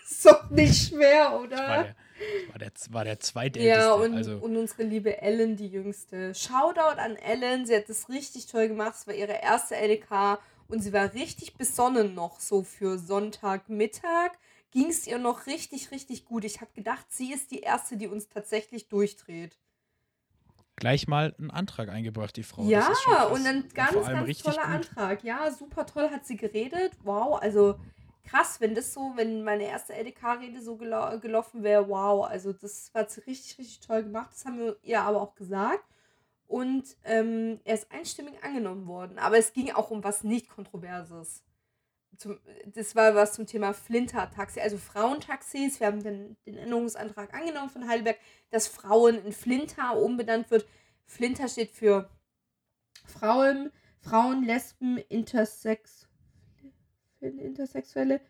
[0.09, 1.83] Ist doch nicht schwer, das war oder?
[1.83, 3.81] der, das war der, war der zweitälteste.
[3.81, 6.33] Ja, und, also, und unsere liebe Ellen, die jüngste.
[6.35, 8.95] Shoutout an Ellen, sie hat das richtig toll gemacht.
[8.95, 14.33] Es war ihre erste LDK und sie war richtig besonnen noch so für Sonntagmittag.
[14.71, 16.45] Ging es ihr noch richtig, richtig gut.
[16.45, 19.57] Ich habe gedacht, sie ist die Erste, die uns tatsächlich durchdreht.
[20.77, 22.63] gleich mal einen Antrag eingebracht, die Frau.
[22.65, 22.89] Ja,
[23.31, 24.75] und ein ganz, allem ganz toller gut.
[24.75, 25.25] Antrag.
[25.25, 26.93] Ja, super toll hat sie geredet.
[27.03, 27.81] Wow, also
[28.25, 33.09] krass, wenn das so, wenn meine erste LDK-Rede so gelaufen wäre, wow, also das war
[33.09, 34.31] sie richtig, richtig toll gemacht.
[34.33, 35.85] Das haben wir ihr aber auch gesagt.
[36.47, 39.19] Und ähm, er ist einstimmig angenommen worden.
[39.19, 41.43] Aber es ging auch um was nicht Kontroverses.
[42.17, 45.81] Zum, das war was zum Thema Flinter-Taxi, also Frauentaxis.
[45.81, 48.19] Wir haben den, den Änderungsantrag angenommen von Heidelberg,
[48.51, 50.67] dass Frauen in Flinter umbenannt wird.
[51.05, 52.09] Flinter steht für
[53.05, 56.09] Frauen, Frauen, Lesben, Intersex,
[57.21, 58.21] Intersexuelle,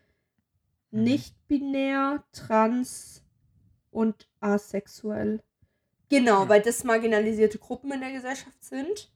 [0.91, 1.03] Mhm.
[1.03, 3.23] nicht-binär, trans
[3.91, 5.43] und asexuell.
[6.09, 9.11] Genau, weil das marginalisierte Gruppen in der Gesellschaft sind.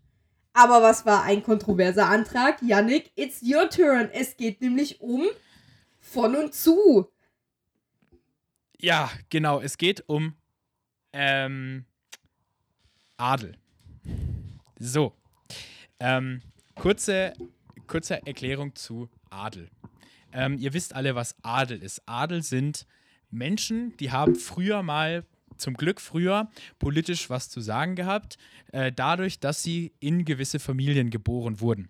[0.54, 2.62] Aber was war ein kontroverser Antrag?
[2.62, 4.10] Yannick, it's your turn.
[4.12, 5.26] Es geht nämlich um
[6.00, 7.08] von und zu.
[8.78, 9.62] Ja, genau.
[9.62, 10.36] Es geht um
[11.14, 11.86] ähm,
[13.16, 13.56] Adel.
[14.80, 15.14] So.
[16.00, 16.42] Ähm,
[16.76, 17.34] kurze,
[17.88, 19.70] kurze Erklärung zu Adel.
[20.34, 22.02] Ähm, ihr wisst alle, was Adel ist.
[22.06, 22.86] Adel sind
[23.30, 25.26] Menschen, die haben früher mal,
[25.62, 28.38] zum Glück früher, politisch was zu sagen gehabt,
[28.72, 31.90] äh, dadurch, dass sie in gewisse Familien geboren wurden.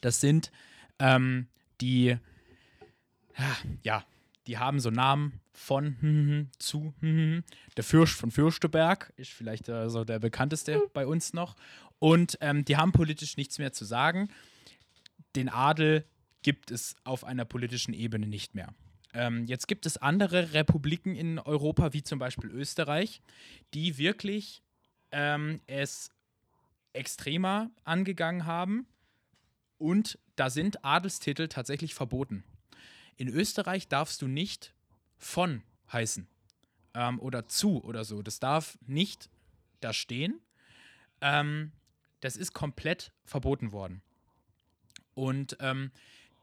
[0.00, 0.50] Das sind
[0.98, 1.48] ähm,
[1.80, 2.16] die,
[3.82, 4.04] ja,
[4.46, 6.94] die haben so Namen von hm, hm, hm, zu
[7.76, 11.56] der Fürst von Fürsteberg ist vielleicht äh, so der bekannteste bei uns noch.
[11.98, 14.28] Und ähm, die haben politisch nichts mehr zu sagen.
[15.34, 16.04] Den Adel
[16.42, 18.72] gibt es auf einer politischen Ebene nicht mehr.
[19.14, 23.22] Ähm, jetzt gibt es andere Republiken in Europa, wie zum Beispiel Österreich,
[23.74, 24.62] die wirklich
[25.12, 26.10] ähm, es
[26.92, 28.86] extremer angegangen haben.
[29.78, 32.44] Und da sind Adelstitel tatsächlich verboten.
[33.16, 34.74] In Österreich darfst du nicht
[35.16, 36.28] von heißen
[36.94, 38.22] ähm, oder zu oder so.
[38.22, 39.30] Das darf nicht
[39.80, 40.40] da stehen.
[41.20, 41.72] Ähm,
[42.20, 44.02] das ist komplett verboten worden.
[45.14, 45.90] Und ähm,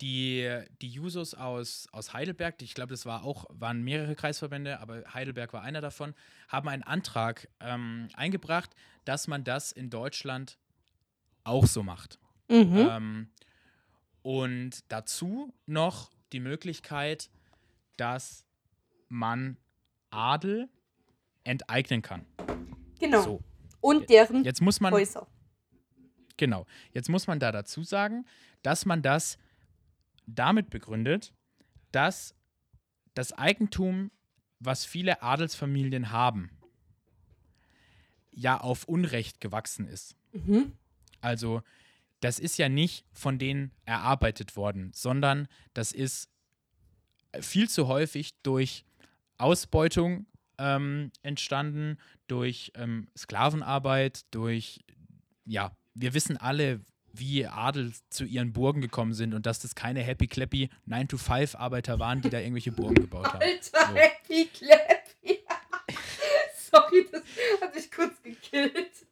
[0.02, 5.04] die, die Jusos aus, aus Heidelberg, ich glaube, das war auch, waren mehrere Kreisverbände, aber
[5.14, 6.14] Heidelberg war einer davon,
[6.48, 10.58] haben einen Antrag ähm, eingebracht, dass man das in Deutschland
[11.44, 12.20] auch so macht.
[12.50, 12.88] Mhm.
[12.90, 13.30] Ähm,
[14.22, 17.30] und dazu noch die Möglichkeit,
[17.98, 18.44] dass
[19.08, 19.58] man
[20.10, 20.68] Adel
[21.44, 22.26] enteignen kann.
[23.00, 23.22] Genau.
[23.22, 23.44] So.
[23.82, 25.28] Und deren jetzt muss man, Häuser.
[26.38, 26.66] Genau.
[26.92, 28.26] Jetzt muss man da dazu sagen,
[28.64, 29.38] dass man das
[30.28, 31.34] damit begründet,
[31.92, 32.36] dass
[33.14, 34.12] das Eigentum,
[34.60, 36.50] was viele Adelsfamilien haben,
[38.32, 40.16] ja auf Unrecht gewachsen ist.
[40.34, 40.74] Mhm.
[41.22, 41.62] Also,
[42.20, 46.30] das ist ja nicht von denen erarbeitet worden, sondern das ist
[47.40, 48.86] viel zu häufig durch
[49.38, 50.26] Ausbeutung
[50.58, 54.84] ähm, entstanden, durch ähm, Sklavenarbeit, durch,
[55.46, 56.82] ja, wir wissen alle,
[57.20, 62.22] wie Adel zu ihren Burgen gekommen sind und dass das keine Happy Clappy 9-to-5-Arbeiter waren,
[62.22, 63.42] die da irgendwelche Burgen gebaut haben.
[63.42, 63.96] Alter, so.
[63.96, 65.40] Happy Clappy.
[66.72, 67.22] Sorry, das
[67.62, 69.06] hat mich kurz gekillt.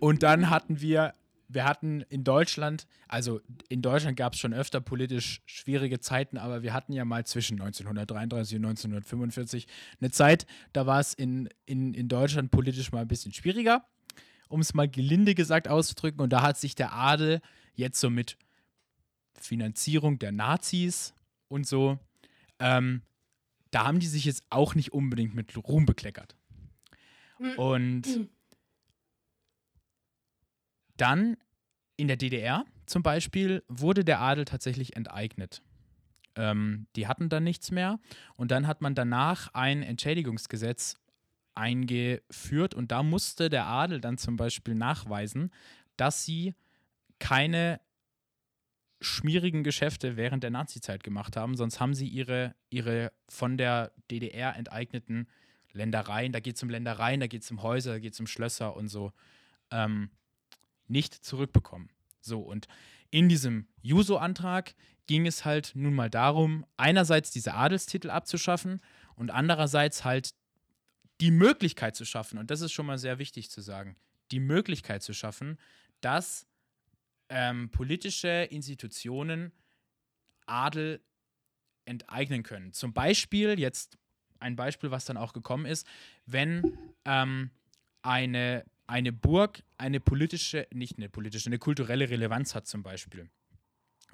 [0.00, 1.14] Und dann hatten wir,
[1.48, 6.62] wir hatten in Deutschland, also in Deutschland gab es schon öfter politisch schwierige Zeiten, aber
[6.62, 9.66] wir hatten ja mal zwischen 1933 und 1945
[10.00, 13.84] eine Zeit, da war es in, in, in Deutschland politisch mal ein bisschen schwieriger
[14.48, 16.20] um es mal gelinde gesagt auszudrücken.
[16.20, 17.40] Und da hat sich der Adel
[17.74, 18.36] jetzt so mit
[19.34, 21.14] Finanzierung der Nazis
[21.48, 21.98] und so,
[22.58, 23.02] ähm,
[23.70, 26.36] da haben die sich jetzt auch nicht unbedingt mit Ruhm bekleckert.
[27.56, 28.28] Und
[30.96, 31.36] dann
[31.96, 35.62] in der DDR zum Beispiel wurde der Adel tatsächlich enteignet.
[36.34, 38.00] Ähm, die hatten dann nichts mehr
[38.36, 40.96] und dann hat man danach ein Entschädigungsgesetz
[41.58, 45.52] eingeführt und da musste der Adel dann zum Beispiel nachweisen,
[45.96, 46.54] dass sie
[47.18, 47.80] keine
[49.00, 54.56] schmierigen Geschäfte während der Nazizeit gemacht haben, sonst haben sie ihre, ihre von der DDR
[54.56, 55.28] enteigneten
[55.72, 58.26] Ländereien, da geht es um Ländereien, da geht es um Häuser, da geht es um
[58.26, 59.12] Schlösser und so,
[59.70, 60.10] ähm,
[60.86, 61.90] nicht zurückbekommen.
[62.20, 62.66] So, und
[63.10, 64.74] in diesem Juso-Antrag
[65.06, 68.80] ging es halt nun mal darum, einerseits diese Adelstitel abzuschaffen
[69.14, 70.34] und andererseits halt
[71.20, 73.96] die Möglichkeit zu schaffen, und das ist schon mal sehr wichtig zu sagen,
[74.30, 75.58] die Möglichkeit zu schaffen,
[76.00, 76.46] dass
[77.28, 79.52] ähm, politische Institutionen
[80.46, 81.00] Adel
[81.84, 82.72] enteignen können.
[82.72, 83.98] Zum Beispiel, jetzt
[84.38, 85.86] ein Beispiel, was dann auch gekommen ist,
[86.26, 87.50] wenn ähm,
[88.02, 93.28] eine, eine Burg eine politische, nicht eine politische, eine kulturelle Relevanz hat zum Beispiel.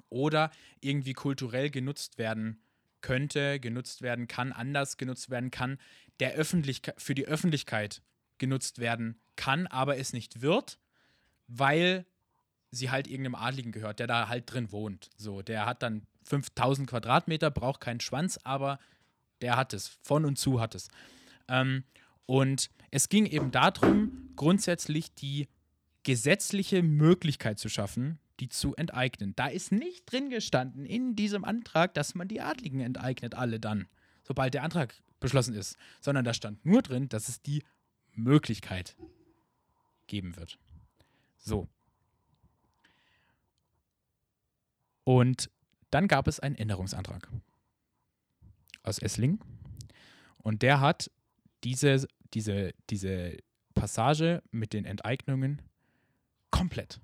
[0.09, 2.61] Oder irgendwie kulturell genutzt werden
[3.05, 5.77] könnte, genutzt werden kann, anders genutzt werden kann,
[6.19, 8.01] der Öffentlichkeit, für die Öffentlichkeit
[8.39, 10.79] genutzt werden kann, aber es nicht wird,
[11.45, 12.07] weil
[12.71, 15.11] sie halt irgendeinem Adligen gehört, der da halt drin wohnt.
[15.17, 18.79] So, der hat dann 5000 Quadratmeter, braucht keinen Schwanz, aber
[19.41, 20.87] der hat es, von und zu hat es.
[21.47, 21.83] Ähm,
[22.25, 25.47] und es ging eben darum, grundsätzlich die
[26.01, 29.33] gesetzliche Möglichkeit zu schaffen, die zu enteignen.
[29.35, 33.87] Da ist nicht drin gestanden in diesem Antrag, dass man die Adligen enteignet, alle dann,
[34.23, 37.63] sobald der Antrag beschlossen ist, sondern da stand nur drin, dass es die
[38.13, 38.95] Möglichkeit
[40.07, 40.59] geben wird.
[41.37, 41.67] So.
[45.03, 45.49] Und
[45.91, 47.29] dann gab es einen Änderungsantrag
[48.83, 49.39] aus Essling
[50.37, 51.11] und der hat
[51.63, 53.37] diese, diese, diese
[53.73, 55.61] Passage mit den Enteignungen
[56.49, 56.99] komplett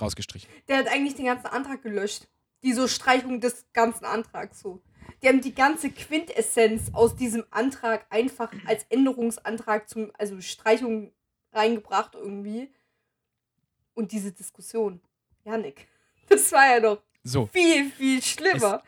[0.00, 0.48] rausgestrichen.
[0.68, 2.26] Der hat eigentlich den ganzen Antrag gelöscht.
[2.62, 4.82] Die so Streichung des ganzen Antrags so.
[5.22, 11.12] Die haben die ganze Quintessenz aus diesem Antrag einfach als Änderungsantrag zum, also Streichung
[11.52, 12.70] reingebracht irgendwie.
[13.94, 15.00] Und diese Diskussion.
[15.44, 15.86] Janik,
[16.28, 18.82] das war ja doch So, viel, viel schlimmer.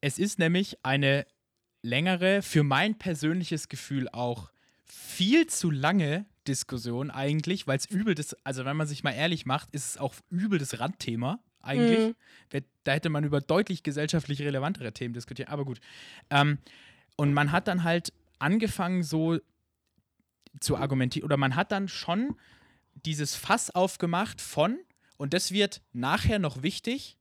[0.00, 1.26] es ist nämlich eine
[1.82, 4.50] längere, für mein persönliches Gefühl auch
[4.84, 9.46] viel zu lange Diskussion eigentlich, weil es übel das, also wenn man sich mal ehrlich
[9.46, 12.14] macht, ist es auch übel das Randthema eigentlich.
[12.52, 12.64] Mhm.
[12.84, 15.80] Da hätte man über deutlich gesellschaftlich relevantere Themen diskutiert, aber gut.
[16.30, 16.58] Ähm,
[17.16, 19.38] und man hat dann halt angefangen so
[20.60, 22.36] zu argumentieren, oder man hat dann schon
[22.94, 24.78] dieses Fass aufgemacht von,
[25.16, 27.16] und das wird nachher noch wichtig,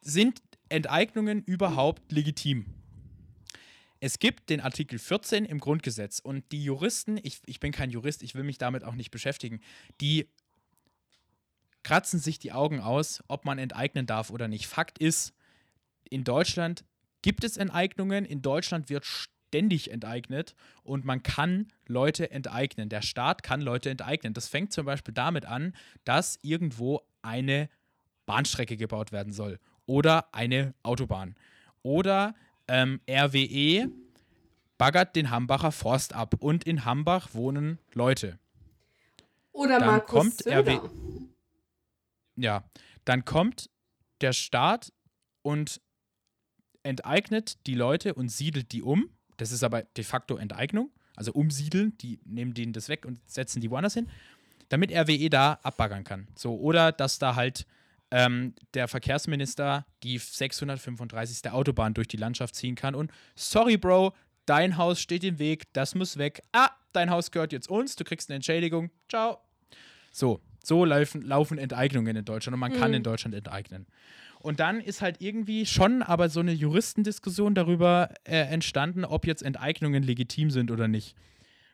[0.00, 2.66] sind Enteignungen überhaupt legitim?
[4.00, 8.22] Es gibt den Artikel 14 im Grundgesetz und die Juristen, ich, ich bin kein Jurist,
[8.22, 9.60] ich will mich damit auch nicht beschäftigen,
[10.00, 10.26] die
[11.82, 14.66] kratzen sich die Augen aus, ob man enteignen darf oder nicht.
[14.66, 15.34] Fakt ist,
[16.08, 16.84] in Deutschland
[17.22, 22.88] gibt es Enteignungen, in Deutschland wird ständig enteignet und man kann Leute enteignen.
[22.88, 24.32] Der Staat kann Leute enteignen.
[24.32, 27.68] Das fängt zum Beispiel damit an, dass irgendwo eine
[28.26, 31.34] Bahnstrecke gebaut werden soll oder eine Autobahn
[31.82, 32.34] oder
[32.70, 33.90] ähm, RWE
[34.78, 38.38] baggert den Hambacher Forst ab und in Hambach wohnen Leute.
[39.52, 40.60] Oder Dann Markus kommt Söder.
[40.60, 40.80] RW
[42.36, 42.64] Ja,
[43.04, 43.68] dann kommt
[44.20, 44.92] der Staat
[45.42, 45.80] und
[46.82, 49.10] enteignet die Leute und siedelt die um.
[49.36, 53.60] Das ist aber de facto Enteignung, also umsiedeln, die nehmen denen das weg und setzen
[53.60, 54.08] die woanders hin,
[54.68, 56.28] damit RWE da abbaggern kann.
[56.36, 57.66] So, oder dass da halt
[58.10, 61.50] ähm, der Verkehrsminister die 635.
[61.50, 64.12] Autobahn durch die Landschaft ziehen kann und sorry, Bro,
[64.46, 66.42] dein Haus steht im Weg, das muss weg.
[66.52, 68.90] Ah, dein Haus gehört jetzt uns, du kriegst eine Entschädigung.
[69.08, 69.38] Ciao.
[70.12, 72.96] So, so laufen, laufen Enteignungen in Deutschland und man kann Mhm.
[72.98, 73.86] in Deutschland enteignen.
[74.40, 79.42] Und dann ist halt irgendwie schon aber so eine Juristendiskussion darüber äh, entstanden, ob jetzt
[79.42, 81.14] Enteignungen legitim sind oder nicht.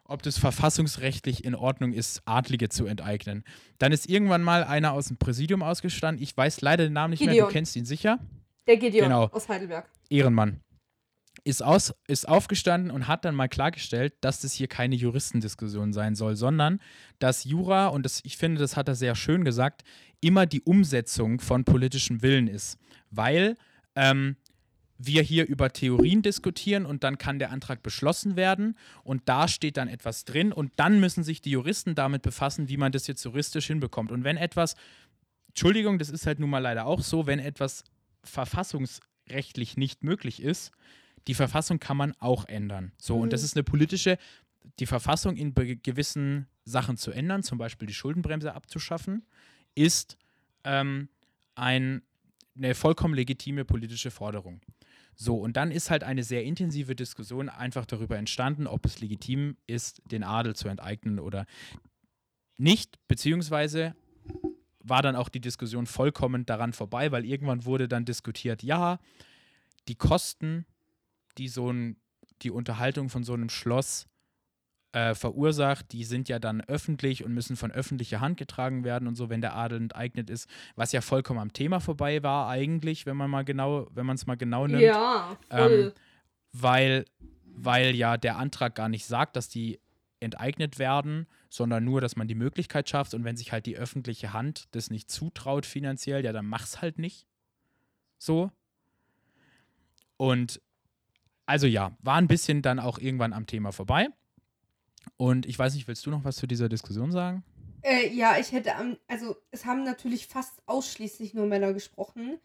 [0.08, 3.42] Ob das verfassungsrechtlich in Ordnung ist, Adlige zu enteignen.
[3.78, 6.22] Dann ist irgendwann mal einer aus dem Präsidium ausgestanden.
[6.22, 7.48] Ich weiß leider den Namen nicht mehr, Gideon.
[7.48, 8.18] du kennst ihn sicher.
[8.66, 9.24] Der Gideon Genau.
[9.26, 9.88] aus Heidelberg.
[10.08, 10.60] Ehrenmann.
[11.44, 16.16] Ist, aus, ist aufgestanden und hat dann mal klargestellt, dass das hier keine Juristendiskussion sein
[16.16, 16.80] soll, sondern
[17.20, 19.82] dass Jura, und das, ich finde, das hat er sehr schön gesagt,
[20.20, 22.78] immer die Umsetzung von politischem Willen ist.
[23.10, 23.54] Weil
[23.94, 24.36] ähm,
[24.98, 29.76] wir hier über Theorien diskutieren und dann kann der Antrag beschlossen werden und da steht
[29.76, 33.24] dann etwas drin und dann müssen sich die Juristen damit befassen, wie man das jetzt
[33.24, 34.10] juristisch hinbekommt.
[34.10, 34.74] Und wenn etwas,
[35.48, 37.84] Entschuldigung, das ist halt nun mal leider auch so, wenn etwas
[38.24, 40.72] verfassungsrechtlich nicht möglich ist,
[41.26, 42.92] die Verfassung kann man auch ändern.
[42.98, 44.18] So, und das ist eine politische,
[44.78, 49.26] die Verfassung in gewissen Sachen zu ändern, zum Beispiel die Schuldenbremse abzuschaffen,
[49.74, 50.16] ist
[50.64, 51.08] ähm,
[51.54, 52.02] ein,
[52.56, 54.60] eine vollkommen legitime politische Forderung.
[55.18, 59.56] So, und dann ist halt eine sehr intensive Diskussion einfach darüber entstanden, ob es legitim
[59.66, 61.46] ist, den Adel zu enteignen oder
[62.58, 63.96] nicht, beziehungsweise
[64.78, 68.98] war dann auch die Diskussion vollkommen daran vorbei, weil irgendwann wurde dann diskutiert, ja,
[69.88, 70.66] die Kosten,
[71.38, 71.96] die so ein,
[72.42, 74.06] die Unterhaltung von so einem Schloss
[74.96, 79.14] äh, verursacht, die sind ja dann öffentlich und müssen von öffentlicher Hand getragen werden und
[79.14, 83.14] so, wenn der Adel enteignet ist, was ja vollkommen am Thema vorbei war eigentlich, wenn
[83.14, 85.70] man mal genau, wenn man es mal genau nimmt Ja, voll.
[85.70, 85.92] Ähm,
[86.52, 87.04] weil,
[87.44, 89.80] weil ja der Antrag gar nicht sagt, dass die
[90.18, 94.32] enteignet werden, sondern nur, dass man die Möglichkeit schafft und wenn sich halt die öffentliche
[94.32, 97.26] Hand das nicht zutraut finanziell, ja, dann mach's halt nicht.
[98.16, 98.50] So.
[100.16, 100.62] Und
[101.44, 104.08] also ja, war ein bisschen dann auch irgendwann am Thema vorbei.
[105.16, 107.44] Und ich weiß nicht, willst du noch was zu dieser Diskussion sagen?
[107.82, 108.72] Äh, ja, ich hätte
[109.06, 112.38] also es haben natürlich fast ausschließlich nur Männer gesprochen,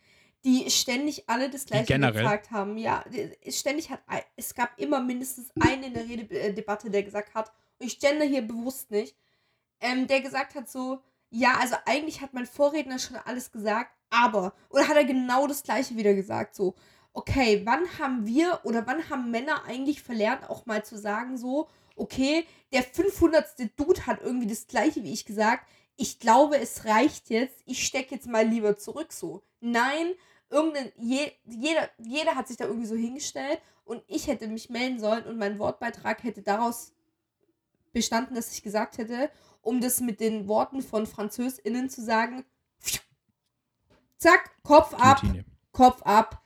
[0.44, 2.78] die ständig alle das gleiche gesagt haben.
[2.78, 3.04] Ja,
[3.44, 4.02] es ständig hat
[4.36, 8.42] es gab immer mindestens einen in der Rededebatte, der gesagt hat, und ich gender hier
[8.42, 9.16] bewusst nicht,
[9.80, 14.54] ähm, der gesagt hat so, ja, also eigentlich hat mein Vorredner schon alles gesagt, aber,
[14.70, 16.76] oder hat er genau das gleiche wieder gesagt, so,
[17.14, 21.68] okay, wann haben wir oder wann haben Männer eigentlich verlernt, auch mal zu sagen, so,
[22.02, 23.46] okay, der 500.
[23.78, 25.68] Dude hat irgendwie das gleiche wie ich gesagt.
[25.98, 27.62] Ich glaube, es reicht jetzt.
[27.66, 29.44] Ich stecke jetzt mal lieber zurück so.
[29.60, 30.14] Nein,
[30.50, 35.00] irgendein, je, jeder, jeder hat sich da irgendwie so hingestellt und ich hätte mich melden
[35.00, 36.94] sollen und mein Wortbeitrag hätte daraus
[37.94, 39.30] bestanden, dass ich gesagt hätte,
[39.62, 42.44] um das mit den Worten von FranzösInnen zu sagen,
[44.18, 45.22] zack, Kopf ab.
[45.72, 46.42] Kopf ab.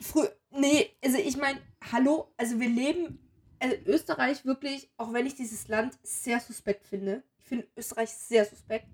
[0.00, 3.18] Frü nee, also ich meine, hallo, also wir leben,
[3.64, 8.44] also Österreich wirklich, auch wenn ich dieses Land sehr suspekt finde, Ich finde Österreich sehr
[8.44, 8.86] suspekt.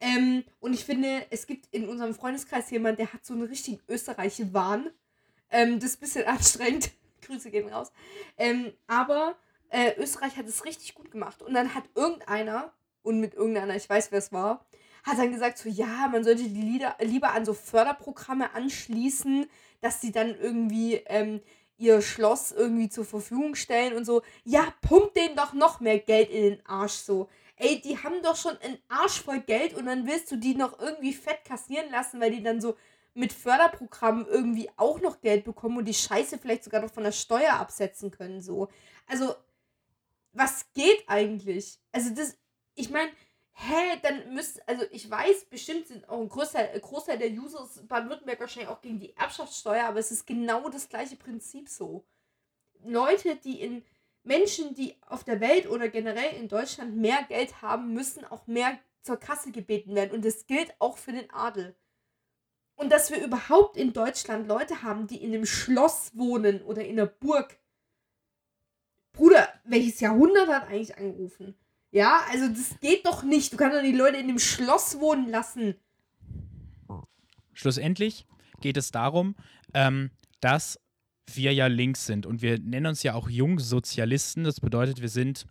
[0.00, 3.80] Ähm, und ich finde, es gibt in unserem Freundeskreis jemanden, der hat so einen richtigen
[3.88, 4.90] Österreich-Wahn.
[5.50, 6.90] Ähm, das ist ein bisschen anstrengend.
[7.22, 7.92] Grüße gehen raus.
[8.36, 9.36] Ähm, aber
[9.68, 11.40] äh, Österreich hat es richtig gut gemacht.
[11.40, 12.72] Und dann hat irgendeiner,
[13.02, 14.66] und mit irgendeiner, ich weiß, wer es war,
[15.04, 19.48] hat dann gesagt, so ja, man sollte die Lieder lieber an so Förderprogramme anschließen,
[19.80, 21.40] dass sie dann irgendwie ähm,
[21.82, 24.22] ihr Schloss irgendwie zur Verfügung stellen und so.
[24.44, 27.28] Ja, pumpt denen doch noch mehr Geld in den Arsch so.
[27.56, 30.78] Ey, die haben doch schon einen Arsch voll Geld und dann willst du die noch
[30.78, 32.76] irgendwie fett kassieren lassen, weil die dann so
[33.14, 37.12] mit Förderprogrammen irgendwie auch noch Geld bekommen und die Scheiße vielleicht sogar noch von der
[37.12, 38.68] Steuer absetzen können so.
[39.06, 39.34] Also
[40.32, 41.78] was geht eigentlich?
[41.92, 42.38] Also das
[42.74, 43.10] ich meine,
[43.54, 48.40] hä, dann müsste, also ich weiß, bestimmt sind auch ein Großteil, Großteil der Users Baden-Württemberg
[48.40, 52.04] wahrscheinlich auch gegen die Erbschaftssteuer, aber es ist genau das gleiche Prinzip so.
[52.84, 53.84] Leute, die in
[54.24, 58.78] Menschen, die auf der Welt oder generell in Deutschland mehr Geld haben, müssen auch mehr
[59.02, 60.12] zur Kasse gebeten werden.
[60.12, 61.74] Und das gilt auch für den Adel.
[62.76, 66.98] Und dass wir überhaupt in Deutschland Leute haben, die in einem Schloss wohnen oder in
[66.98, 67.58] einer Burg.
[69.12, 71.54] Bruder, welches Jahrhundert hat eigentlich angerufen?
[71.92, 73.52] Ja, also das geht doch nicht.
[73.52, 75.74] Du kannst doch die Leute in dem Schloss wohnen lassen.
[77.52, 78.26] Schlussendlich
[78.60, 79.36] geht es darum,
[79.74, 80.80] ähm, dass
[81.34, 84.44] wir ja links sind und wir nennen uns ja auch Jungsozialisten.
[84.44, 85.46] Das bedeutet, wir sind,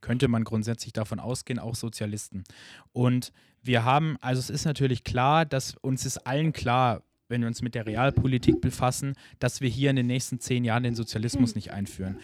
[0.00, 2.42] könnte man grundsätzlich davon ausgehen, auch Sozialisten.
[2.92, 3.32] Und
[3.62, 7.62] wir haben, also es ist natürlich klar, dass uns ist allen klar, wenn wir uns
[7.62, 11.72] mit der Realpolitik befassen, dass wir hier in den nächsten zehn Jahren den Sozialismus nicht
[11.72, 12.18] einführen.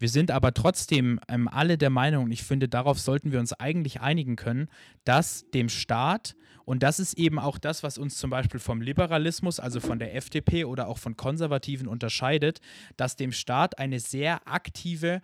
[0.00, 3.52] Wir sind aber trotzdem ähm, alle der Meinung, und ich finde, darauf sollten wir uns
[3.52, 4.68] eigentlich einigen können,
[5.04, 6.34] dass dem Staat,
[6.64, 10.16] und das ist eben auch das, was uns zum Beispiel vom Liberalismus, also von der
[10.16, 12.60] FDP oder auch von Konservativen unterscheidet,
[12.96, 15.20] dass dem Staat eine sehr aktive,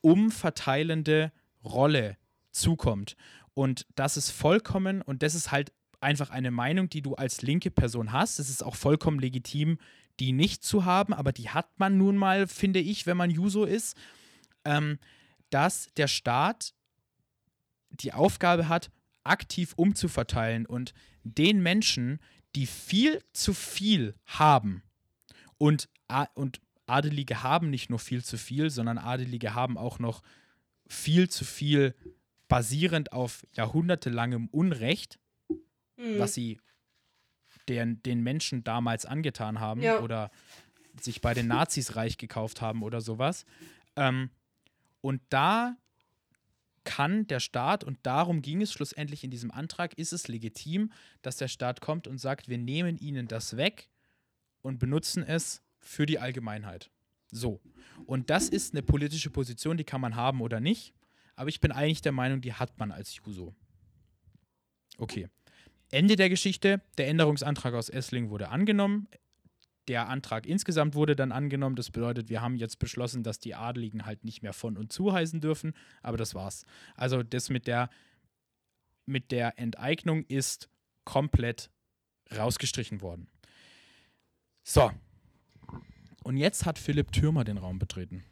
[0.00, 1.30] umverteilende
[1.62, 2.16] Rolle
[2.50, 3.16] zukommt.
[3.52, 5.70] Und das ist vollkommen, und das ist halt
[6.00, 8.38] einfach eine Meinung, die du als linke Person hast.
[8.38, 9.78] Es ist auch vollkommen legitim,
[10.20, 13.64] die nicht zu haben, aber die hat man nun mal, finde ich, wenn man Juso
[13.64, 13.96] ist,
[14.64, 14.98] ähm,
[15.50, 16.74] dass der Staat
[17.90, 18.90] die Aufgabe hat,
[19.24, 22.20] aktiv umzuverteilen und den Menschen,
[22.54, 24.82] die viel zu viel haben
[25.58, 25.88] und,
[26.34, 30.22] und Adelige haben nicht nur viel zu viel, sondern Adelige haben auch noch
[30.86, 31.94] viel zu viel
[32.48, 35.18] basierend auf jahrhundertelangem Unrecht,
[35.96, 36.18] mhm.
[36.18, 36.60] was sie
[37.68, 40.00] den, den Menschen damals angetan haben ja.
[40.00, 40.30] oder
[41.00, 43.44] sich bei den Nazis reich gekauft haben oder sowas.
[43.96, 44.30] Ähm,
[45.00, 45.76] und da
[46.84, 50.92] kann der Staat, und darum ging es schlussendlich in diesem Antrag, ist es legitim,
[51.22, 53.88] dass der Staat kommt und sagt, wir nehmen ihnen das weg
[54.62, 56.90] und benutzen es für die Allgemeinheit.
[57.30, 57.60] So.
[58.06, 60.94] Und das ist eine politische Position, die kann man haben oder nicht.
[61.36, 63.54] Aber ich bin eigentlich der Meinung, die hat man als Juso.
[64.98, 65.28] Okay.
[65.94, 69.08] Ende der Geschichte, der Änderungsantrag aus Essling wurde angenommen.
[69.86, 71.76] Der Antrag insgesamt wurde dann angenommen.
[71.76, 75.12] Das bedeutet, wir haben jetzt beschlossen, dass die Adeligen halt nicht mehr von und zu
[75.12, 75.74] heißen dürfen.
[76.02, 76.64] Aber das war's.
[76.94, 77.90] Also das mit der,
[79.06, 80.68] mit der Enteignung ist
[81.04, 81.70] komplett
[82.34, 83.28] rausgestrichen worden.
[84.62, 84.90] So.
[86.24, 88.24] Und jetzt hat Philipp Türmer den Raum betreten.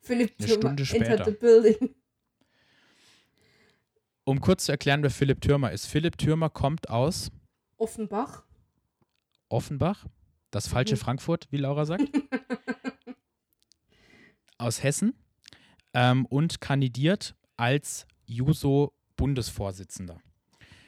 [0.00, 1.24] Philipp Eine Türmer Stunde später.
[1.24, 1.94] the building.
[4.30, 5.86] Um kurz zu erklären, wer Philipp Türmer ist.
[5.86, 7.32] Philipp Türmer kommt aus
[7.78, 8.44] Offenbach.
[9.48, 10.06] Offenbach?
[10.52, 11.00] Das falsche mhm.
[11.00, 12.04] Frankfurt, wie Laura sagt.
[14.56, 15.14] aus Hessen
[15.94, 20.20] ähm, und kandidiert als Juso-Bundesvorsitzender.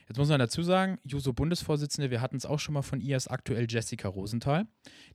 [0.07, 3.27] Jetzt muss man dazu sagen, Juso-Bundesvorsitzende, wir hatten es auch schon mal von ihr, ist
[3.27, 4.69] aktuell Jessica Rosenthal.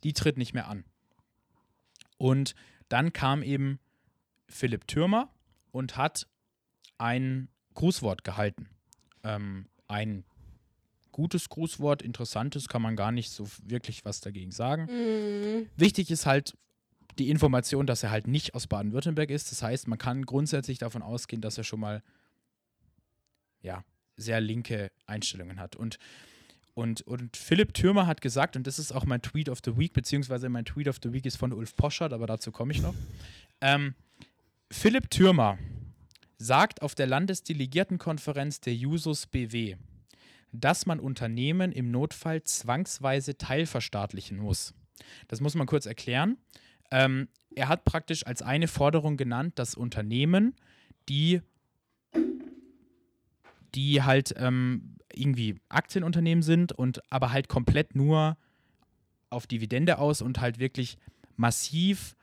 [0.03, 0.83] Die tritt nicht mehr an.
[2.17, 2.55] Und
[2.89, 3.79] dann kam eben
[4.49, 5.33] Philipp Türmer
[5.71, 6.27] und hat
[6.97, 7.47] ein
[7.77, 8.67] Grußwort gehalten.
[9.23, 10.23] Ähm, ein
[11.11, 14.87] gutes Grußwort, interessantes, kann man gar nicht so wirklich was dagegen sagen.
[14.91, 15.69] Mhm.
[15.77, 16.57] Wichtig ist halt
[17.17, 19.51] die Information, dass er halt nicht aus Baden-Württemberg ist.
[19.51, 22.03] Das heißt, man kann grundsätzlich davon ausgehen, dass er schon mal
[23.61, 23.83] ja,
[24.15, 25.75] sehr linke Einstellungen hat.
[25.75, 25.97] Und,
[26.73, 29.93] und, und Philipp Türmer hat gesagt, und das ist auch mein Tweet of the Week,
[29.93, 32.95] beziehungsweise mein Tweet of the Week ist von Ulf Poschert, aber dazu komme ich noch.
[33.61, 33.95] Ähm,
[34.69, 35.57] Philipp Türmer
[36.37, 39.75] sagt auf der Landesdelegiertenkonferenz der Jusos BW,
[40.51, 44.73] dass man Unternehmen im Notfall zwangsweise teilverstaatlichen muss.
[45.27, 46.37] Das muss man kurz erklären.
[46.91, 50.55] Ähm, er hat praktisch als eine Forderung genannt, dass Unternehmen,
[51.09, 51.41] die,
[53.73, 58.37] die halt ähm, irgendwie Aktienunternehmen sind und aber halt komplett nur
[59.29, 60.97] auf Dividende aus und halt wirklich
[61.35, 62.15] massiv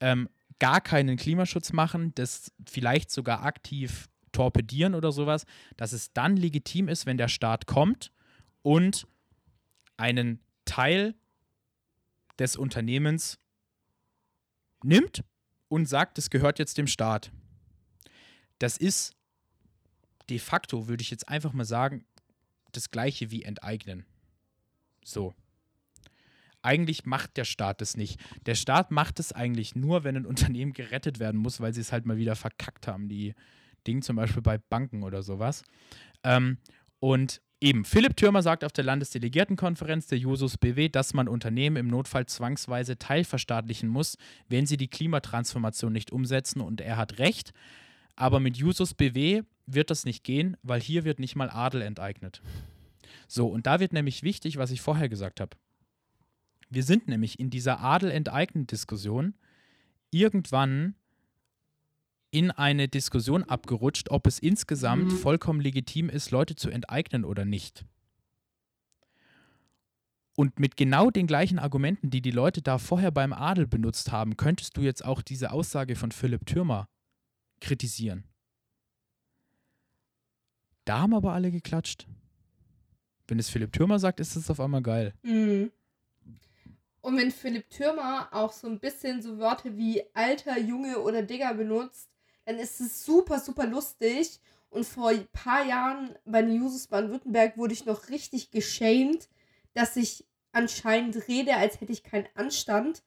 [0.00, 5.44] ähm, gar keinen Klimaschutz machen, das vielleicht sogar aktiv torpedieren oder sowas,
[5.76, 8.12] dass es dann legitim ist, wenn der Staat kommt
[8.62, 9.06] und
[9.96, 11.14] einen Teil
[12.38, 13.38] des Unternehmens
[14.82, 15.24] nimmt
[15.68, 17.30] und sagt, es gehört jetzt dem Staat.
[18.58, 19.14] Das ist
[20.28, 22.04] de facto, würde ich jetzt einfach mal sagen,
[22.72, 24.04] das gleiche wie enteignen.
[25.04, 25.34] So.
[26.64, 28.18] Eigentlich macht der Staat das nicht.
[28.46, 31.92] Der Staat macht es eigentlich nur, wenn ein Unternehmen gerettet werden muss, weil sie es
[31.92, 33.08] halt mal wieder verkackt haben.
[33.08, 33.34] Die
[33.86, 35.62] Dinge zum Beispiel bei Banken oder sowas.
[36.22, 36.56] Ähm,
[37.00, 41.88] und eben, Philipp Thürmer sagt auf der Landesdelegiertenkonferenz der Jusos BW, dass man Unternehmen im
[41.88, 44.16] Notfall zwangsweise teilverstaatlichen muss,
[44.48, 46.62] wenn sie die Klimatransformation nicht umsetzen.
[46.62, 47.52] Und er hat recht.
[48.16, 52.40] Aber mit Jusos BW wird das nicht gehen, weil hier wird nicht mal Adel enteignet.
[53.28, 55.56] So, und da wird nämlich wichtig, was ich vorher gesagt habe.
[56.70, 59.34] Wir sind nämlich in dieser Adel-Enteignen-Diskussion
[60.10, 60.94] irgendwann
[62.30, 65.16] in eine Diskussion abgerutscht, ob es insgesamt mhm.
[65.18, 67.84] vollkommen legitim ist, Leute zu enteignen oder nicht.
[70.36, 74.36] Und mit genau den gleichen Argumenten, die die Leute da vorher beim Adel benutzt haben,
[74.36, 76.88] könntest du jetzt auch diese Aussage von Philipp Thürmer
[77.60, 78.24] kritisieren.
[80.84, 82.08] Da haben aber alle geklatscht.
[83.28, 85.14] Wenn es Philipp Thürmer sagt, ist es auf einmal geil.
[85.22, 85.70] Mhm.
[87.04, 91.52] Und wenn Philipp Thürmer auch so ein bisschen so Worte wie Alter, Junge oder Digger
[91.52, 92.08] benutzt,
[92.46, 94.40] dann ist es super, super lustig.
[94.70, 99.28] Und vor ein paar Jahren bei den Jusos Baden-Württemberg wurde ich noch richtig geschämt,
[99.74, 103.02] dass ich anscheinend rede, als hätte ich keinen Anstand,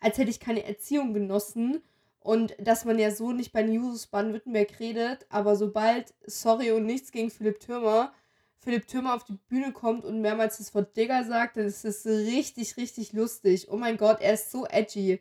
[0.00, 1.82] als hätte ich keine Erziehung genossen
[2.20, 6.86] und dass man ja so nicht bei den Jusos Baden-Württemberg redet, aber sobald, sorry und
[6.86, 8.14] nichts gegen Philipp Thürmer,
[8.62, 12.06] Philipp Thürmer auf die Bühne kommt und mehrmals das Wort Digger sagt, dann ist das
[12.06, 13.68] richtig, richtig lustig.
[13.70, 15.20] Oh mein Gott, er ist so edgy.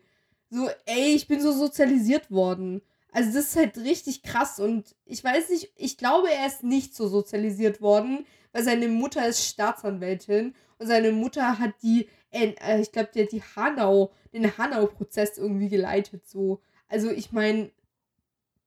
[0.49, 2.81] So, ey, ich bin so sozialisiert worden.
[3.11, 6.95] Also das ist halt richtig krass und ich weiß nicht, ich glaube, er ist nicht
[6.95, 12.91] so sozialisiert worden, weil seine Mutter ist Staatsanwältin und seine Mutter hat die, äh, ich
[12.91, 16.61] glaube, der hat die Hanau, den Hanau-Prozess irgendwie geleitet so.
[16.87, 17.71] Also ich meine,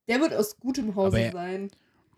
[0.08, 1.70] der wird aus gutem Hause er, sein.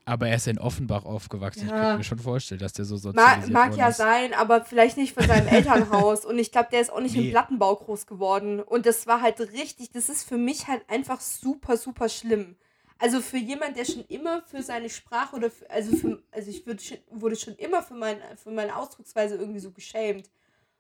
[0.09, 1.67] Aber er ist in Offenbach aufgewachsen.
[1.69, 1.75] Ja.
[1.75, 3.97] Ich könnte mir schon vorstellen, dass der so sozialisiert Mag, mag ja ist.
[3.97, 6.25] sein, aber vielleicht nicht von seinem Elternhaus.
[6.25, 7.27] Und ich glaube, der ist auch nicht nee.
[7.27, 8.61] im Plattenbau groß geworden.
[8.61, 12.55] Und das war halt richtig, das ist für mich halt einfach super, super schlimm.
[12.99, 16.65] Also für jemand, der schon immer für seine Sprache oder für, also für, also ich
[16.67, 16.81] würd,
[17.11, 20.31] wurde schon immer für, mein, für meine Ausdrucksweise irgendwie so geschämt.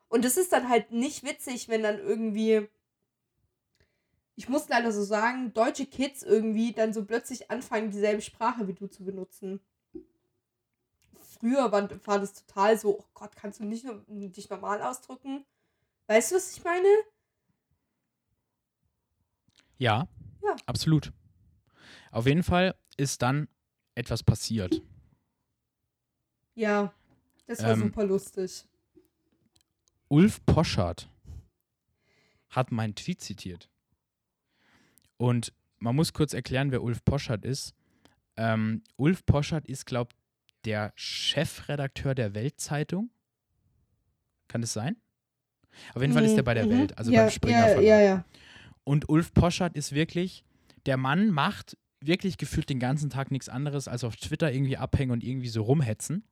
[0.09, 2.69] Und das ist dann halt nicht witzig, wenn dann irgendwie
[4.37, 8.75] ich muss leider so sagen, deutsche Kids irgendwie dann so plötzlich anfangen, dieselbe Sprache wie
[8.75, 9.61] du zu benutzen.
[11.41, 15.45] Früher war, war das total so, oh Gott, kannst du nicht nur, dich normal ausdrücken?
[16.07, 16.89] Weißt du, was ich meine?
[19.79, 20.07] Ja,
[20.43, 21.13] ja, absolut.
[22.11, 23.49] Auf jeden Fall ist dann
[23.95, 24.83] etwas passiert.
[26.55, 26.95] Ja,
[27.47, 28.67] das war ähm, super lustig.
[30.09, 31.11] Ulf Poschardt
[32.51, 33.71] hat meinen Tweet zitiert.
[35.17, 37.75] Und man muss kurz erklären, wer Ulf Poschardt ist.
[38.37, 43.11] Ähm, Ulf Poschardt ist, glaube ich, der Chefredakteur der Weltzeitung.
[44.49, 44.97] Kann das sein?
[45.95, 46.71] Auf jeden Fall ist er bei der mhm.
[46.71, 48.25] Welt, also ja, beim Springer ja, ja, ja.
[48.85, 50.45] Und Ulf Poschardt ist wirklich,
[50.87, 55.11] der Mann macht wirklich gefühlt den ganzen Tag nichts anderes als auf Twitter irgendwie abhängen
[55.11, 56.25] und irgendwie so rumhetzen.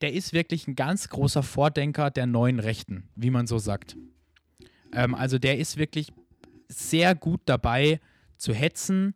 [0.00, 3.96] Der ist wirklich ein ganz großer Vordenker der neuen Rechten, wie man so sagt.
[4.92, 6.12] Ähm, also der ist wirklich
[6.68, 8.00] sehr gut dabei
[8.36, 9.14] zu hetzen,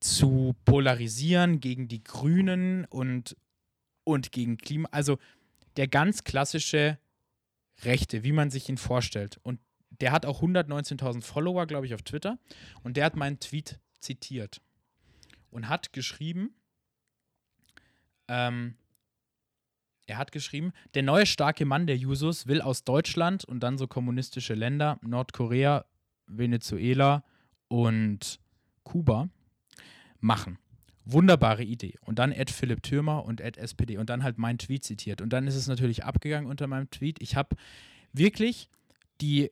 [0.00, 3.36] zu polarisieren gegen die Grünen und,
[4.04, 4.88] und gegen Klima.
[4.92, 5.18] Also
[5.76, 6.98] der ganz klassische
[7.82, 9.40] Rechte, wie man sich ihn vorstellt.
[9.42, 9.60] Und
[10.00, 12.38] der hat auch 119.000 Follower, glaube ich, auf Twitter.
[12.82, 14.60] Und der hat meinen Tweet zitiert
[15.50, 16.54] und hat geschrieben,
[18.28, 18.76] ähm,
[20.06, 23.86] er hat geschrieben, der neue starke Mann der Jusos will aus Deutschland und dann so
[23.86, 25.86] kommunistische Länder, Nordkorea,
[26.26, 27.24] Venezuela
[27.68, 28.40] und
[28.82, 29.28] Kuba
[30.20, 30.58] machen.
[31.04, 31.94] Wunderbare Idee.
[32.00, 35.20] Und dann Ed Philipp Thürmer und Ed SPD und dann halt mein Tweet zitiert.
[35.20, 37.20] Und dann ist es natürlich abgegangen unter meinem Tweet.
[37.20, 37.56] Ich habe
[38.12, 38.70] wirklich
[39.20, 39.50] die,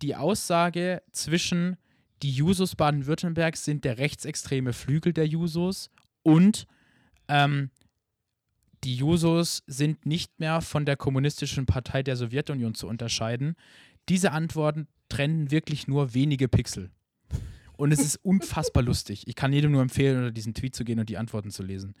[0.00, 1.76] die Aussage zwischen
[2.22, 5.90] die Jusos Baden-Württemberg sind der rechtsextreme Flügel der Jusos
[6.22, 6.66] und
[7.28, 7.70] ähm,
[8.84, 13.56] die Jusos sind nicht mehr von der kommunistischen Partei der Sowjetunion zu unterscheiden.
[14.08, 16.90] Diese Antworten trennen wirklich nur wenige Pixel.
[17.76, 19.26] Und es ist unfassbar lustig.
[19.26, 21.94] Ich kann jedem nur empfehlen, unter diesen Tweet zu gehen und die Antworten zu lesen.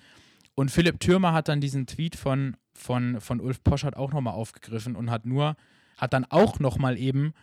[0.54, 4.96] Und Philipp Thürmer hat dann diesen Tweet von, von, von Ulf Poschardt auch nochmal aufgegriffen
[4.96, 5.56] und hat nur,
[5.98, 7.34] hat dann auch nochmal eben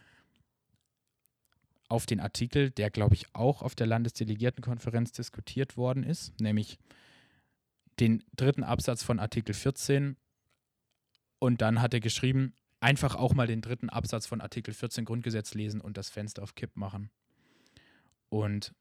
[1.90, 6.80] auf den Artikel, der glaube ich auch auf der Landesdelegiertenkonferenz diskutiert worden ist, nämlich
[8.00, 10.18] den dritten Absatz von Artikel 14
[11.38, 15.54] und dann hat er geschrieben, einfach auch mal den dritten Absatz von Artikel 14 Grundgesetz
[15.54, 17.10] lesen und das Fenster auf Kipp machen.
[18.30, 18.74] Und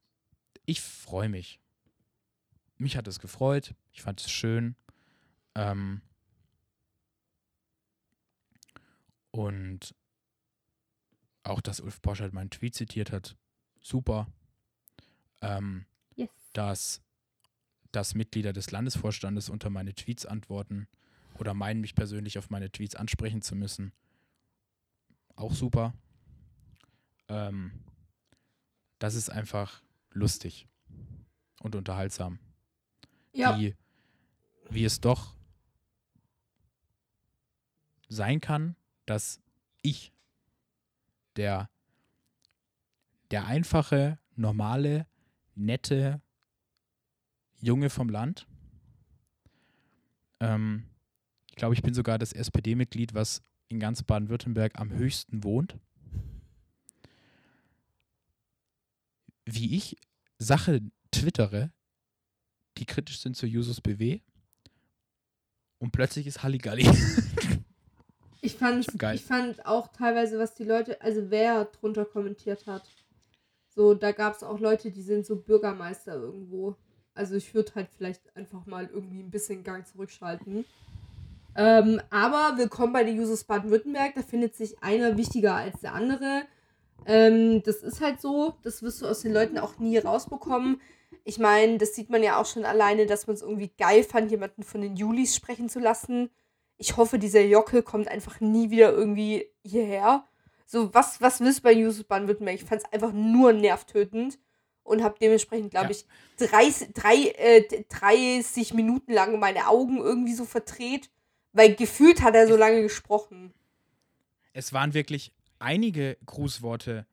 [0.67, 1.61] ich freue mich.
[2.79, 3.75] Mich hat es gefreut.
[3.93, 4.75] Ich fand es schön.
[5.55, 6.03] Ähm
[9.31, 9.95] und
[11.45, 13.37] auch, dass Ulf Posch halt meinen Tweet zitiert hat,
[13.81, 14.27] super.
[15.41, 16.31] Ähm, Yes.
[16.53, 17.03] dass,
[17.91, 20.87] dass Mitglieder des Landesvorstandes unter meine Tweets antworten
[21.43, 23.93] oder meinen, mich persönlich auf meine Tweets ansprechen zu müssen.
[25.35, 25.93] Auch super.
[27.29, 27.73] Ähm,
[29.01, 29.83] das ist einfach
[30.13, 30.69] lustig
[31.61, 32.39] und unterhaltsam.
[33.33, 33.59] Ja.
[33.59, 33.75] Wie,
[34.71, 35.35] wie es doch
[38.09, 39.41] sein kann, dass
[39.83, 40.13] ich,
[41.35, 41.69] der,
[43.33, 45.09] der einfache, normale,
[45.57, 46.21] nette
[47.59, 48.47] Junge vom Land,
[50.39, 50.87] ähm,
[51.53, 55.77] ich glaube, ich bin sogar das SPD-Mitglied, was in ganz Baden-Württemberg am höchsten wohnt.
[59.45, 59.99] Wie ich
[60.39, 61.71] Sachen twittere,
[62.79, 64.21] die kritisch sind zu Jusos BW
[65.79, 66.89] und plötzlich ist Halligalli.
[68.45, 69.15] Ich fand, Schon geil.
[69.15, 72.83] ich fand auch teilweise, was die Leute, also wer drunter kommentiert hat.
[73.69, 76.75] So, da gab es auch Leute, die sind so Bürgermeister irgendwo.
[77.15, 80.65] Also ich würde halt vielleicht einfach mal irgendwie ein bisschen Gang zurückschalten.
[81.55, 84.15] Ähm, aber willkommen bei den Jusos Baden-Württemberg.
[84.15, 86.43] Da findet sich einer wichtiger als der andere.
[87.07, 88.55] Ähm, das ist halt so.
[88.63, 90.81] Das wirst du aus den Leuten auch nie rausbekommen.
[91.25, 94.31] Ich meine, das sieht man ja auch schon alleine, dass man es irgendwie geil fand,
[94.31, 96.31] jemanden von den Julis sprechen zu lassen.
[96.79, 100.25] Ich hoffe, dieser Jockel kommt einfach nie wieder irgendwie hierher.
[100.67, 102.57] So, was, was willst du bei Jusos Baden-Württemberg?
[102.57, 104.39] Ich fand es einfach nur nervtötend
[104.85, 105.91] und habe dementsprechend, glaube Ja.
[105.93, 106.07] ich,
[106.49, 111.11] 30, drei, äh, 30 Minuten lang meine Augen irgendwie so verdreht,
[111.53, 113.53] weil gefühlt hat er so lange gesprochen.
[114.53, 117.07] es waren wirklich einige Grußworte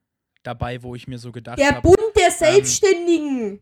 [0.44, 3.60] dabei, wo ich mir so gedacht Der habe, Bund der Selbstständigen!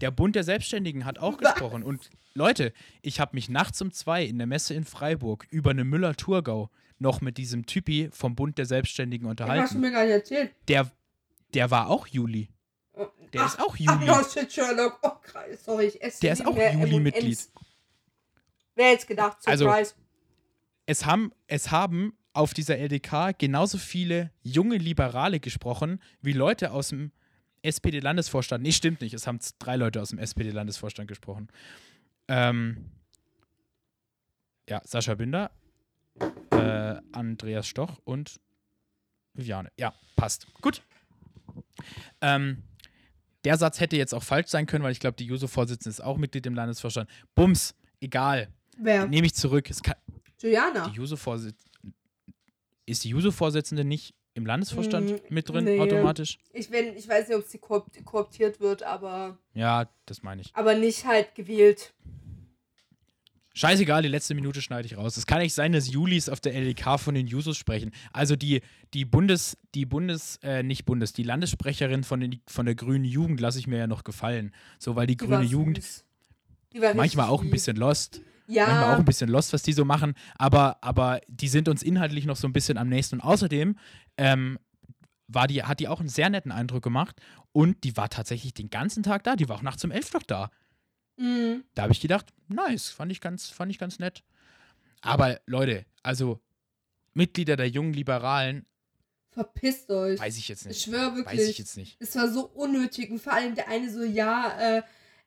[0.00, 1.82] der Bund der Selbstständigen hat auch gesprochen.
[1.84, 2.72] Und Leute,
[3.02, 7.20] ich habe mich nachts um zwei in der Messe in Freiburg über eine Müller-Thurgau noch
[7.20, 9.80] mit diesem Typi vom Bund der Selbstständigen Das hast du unterhalten.
[9.80, 10.50] mir gar nicht erzählt.
[10.68, 10.90] Der,
[11.54, 12.48] der war auch Juli.
[13.32, 14.06] Der ist auch Ach, Juli.
[14.06, 14.98] no shit, Sherlock.
[15.02, 15.12] Oh,
[15.64, 17.38] sorry, ich esse Der ist auch Juli-Mitglied.
[18.74, 19.94] Wer hätte gedacht, Also- Surprise.
[20.86, 26.88] es haben, es haben auf dieser LDK genauso viele junge Liberale gesprochen, wie Leute aus
[26.88, 27.12] dem
[27.62, 28.62] SPD-Landesvorstand.
[28.62, 29.12] Nee, stimmt nicht.
[29.14, 31.48] Es haben drei Leute aus dem SPD-Landesvorstand gesprochen.
[32.28, 32.90] Ähm,
[34.68, 35.50] ja, Sascha Binder,
[36.50, 38.40] äh, Andreas Stoch und
[39.34, 39.70] Viviane.
[39.76, 40.46] Ja, passt.
[40.60, 40.82] Gut.
[42.20, 42.62] Ähm,
[43.44, 46.16] der Satz hätte jetzt auch falsch sein können, weil ich glaube, die Juso-Vorsitzende ist auch
[46.16, 47.08] Mitglied im Landesvorstand.
[47.34, 48.48] Bums, egal.
[48.78, 49.06] Wer?
[49.06, 49.68] Nehme ich zurück.
[49.70, 49.94] Es kann,
[50.40, 50.88] Juliana.
[50.88, 51.70] die Juso-Vorsitzende.
[52.86, 55.78] Ist die Juso-Vorsitzende nicht im Landesvorstand Mm, mit drin nee.
[55.78, 56.38] automatisch?
[56.52, 60.50] Ich, wenn, ich weiß nicht, ob sie korrupt, korruptiert wird, aber, Ja, das meine ich.
[60.54, 61.92] aber nicht halt gewählt.
[63.54, 65.18] Scheißegal, die letzte Minute schneide ich raus.
[65.18, 67.92] Es kann nicht sein, dass Julis auf der LDK von den Jusos sprechen.
[68.10, 68.62] Also die,
[68.94, 73.40] die Bundes, die Bundes, äh, nicht Bundes, die Landessprecherin von, den, von der grünen Jugend
[73.40, 74.54] lasse ich mir ja noch gefallen.
[74.78, 75.80] So, weil die, Die grüne Jugend
[76.94, 78.22] manchmal auch ein bisschen lost.
[78.52, 81.82] Ja, manchmal auch ein bisschen lost, was die so machen, aber, aber die sind uns
[81.82, 83.16] inhaltlich noch so ein bisschen am nächsten.
[83.16, 83.76] Und außerdem
[84.16, 84.58] ähm,
[85.28, 87.20] war die, hat die auch einen sehr netten Eindruck gemacht
[87.52, 89.36] und die war tatsächlich den ganzen Tag da.
[89.36, 90.50] Die war auch nachts um elf noch da.
[91.16, 91.64] Mhm.
[91.74, 94.22] Da habe ich gedacht, nice, fand ich ganz, fand ich ganz nett.
[95.00, 96.40] Aber Leute, also
[97.14, 98.66] Mitglieder der jungen Liberalen,
[99.30, 100.20] Verpisst euch.
[100.20, 100.82] weiß ich jetzt ich nicht.
[100.82, 101.50] schwöre Weiß wirklich.
[101.50, 101.96] ich jetzt nicht.
[102.00, 103.10] Es war so unnötig.
[103.10, 104.82] Und vor allem der eine so, ja, äh,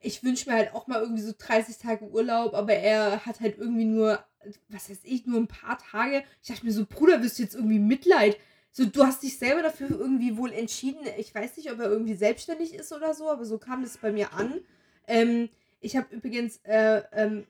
[0.06, 3.58] ich wünsche mir halt auch mal irgendwie so 30 Tage Urlaub, aber er hat halt
[3.58, 4.24] irgendwie nur,
[4.70, 6.24] was weiß ich, nur ein paar Tage.
[6.44, 8.38] Ich dachte mir so, Bruder, wirst du jetzt irgendwie Mitleid?
[8.72, 11.08] So, du hast dich selber dafür irgendwie wohl entschieden.
[11.18, 14.12] Ich weiß nicht, ob er irgendwie selbstständig ist oder so, aber so kam das bei
[14.12, 14.62] mir an.
[15.08, 15.50] Ähm,
[15.80, 17.48] ich habe übrigens, äh, ähm,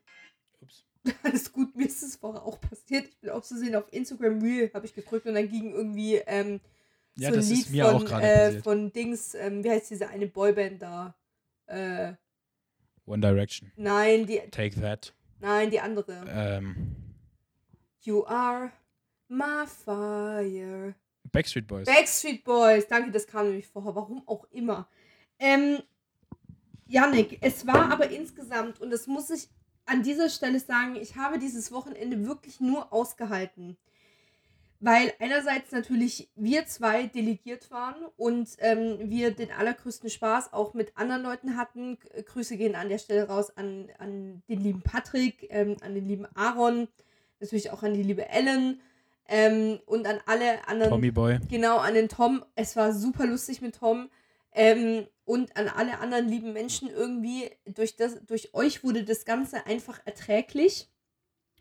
[1.24, 3.06] alles gut, mir ist es vorher auch passiert.
[3.06, 6.22] Ich bin auch zu sehen auf Instagram Reel, habe ich gedrückt und dann ging irgendwie,
[6.26, 6.62] ähm,
[7.18, 10.82] Ja, so ein das Lied von, äh, von Dings, ähm, wie heißt diese eine Boyband
[10.82, 11.16] da?
[11.66, 12.14] Äh,
[13.06, 13.72] One Direction.
[13.76, 15.14] nein, die, Take that.
[15.40, 16.26] nein, die andere.
[16.28, 16.96] Ähm,
[18.02, 18.72] You are
[19.28, 20.96] my fire.
[21.32, 21.86] Backstreet Boys.
[21.88, 24.88] Backstreet Boys, danke, das kam nämlich vorher, warum auch immer.
[25.40, 25.80] Ähm,
[26.88, 29.50] Yannick, es war aber insgesamt, und das muss ich
[29.86, 33.78] an dieser Stelle sagen, ich habe dieses Wochenende wirklich nur ausgehalten.
[34.86, 40.96] Weil einerseits natürlich wir zwei delegiert waren und ähm, wir den allergrößten Spaß auch mit
[40.96, 41.98] anderen Leuten hatten.
[42.28, 46.28] Grüße gehen an der Stelle raus an, an den lieben Patrick, ähm, an den lieben
[46.36, 46.88] Aaron,
[47.40, 48.80] natürlich auch an die liebe Ellen
[49.28, 50.92] ähm, und an alle anderen.
[50.92, 51.40] Tommy Boy.
[51.50, 52.46] Genau, an den Tom.
[52.54, 54.12] Es war super lustig mit Tom.
[54.52, 57.50] Ähm, und an alle anderen lieben Menschen irgendwie.
[57.66, 60.92] Durch, das, durch euch wurde das Ganze einfach erträglich.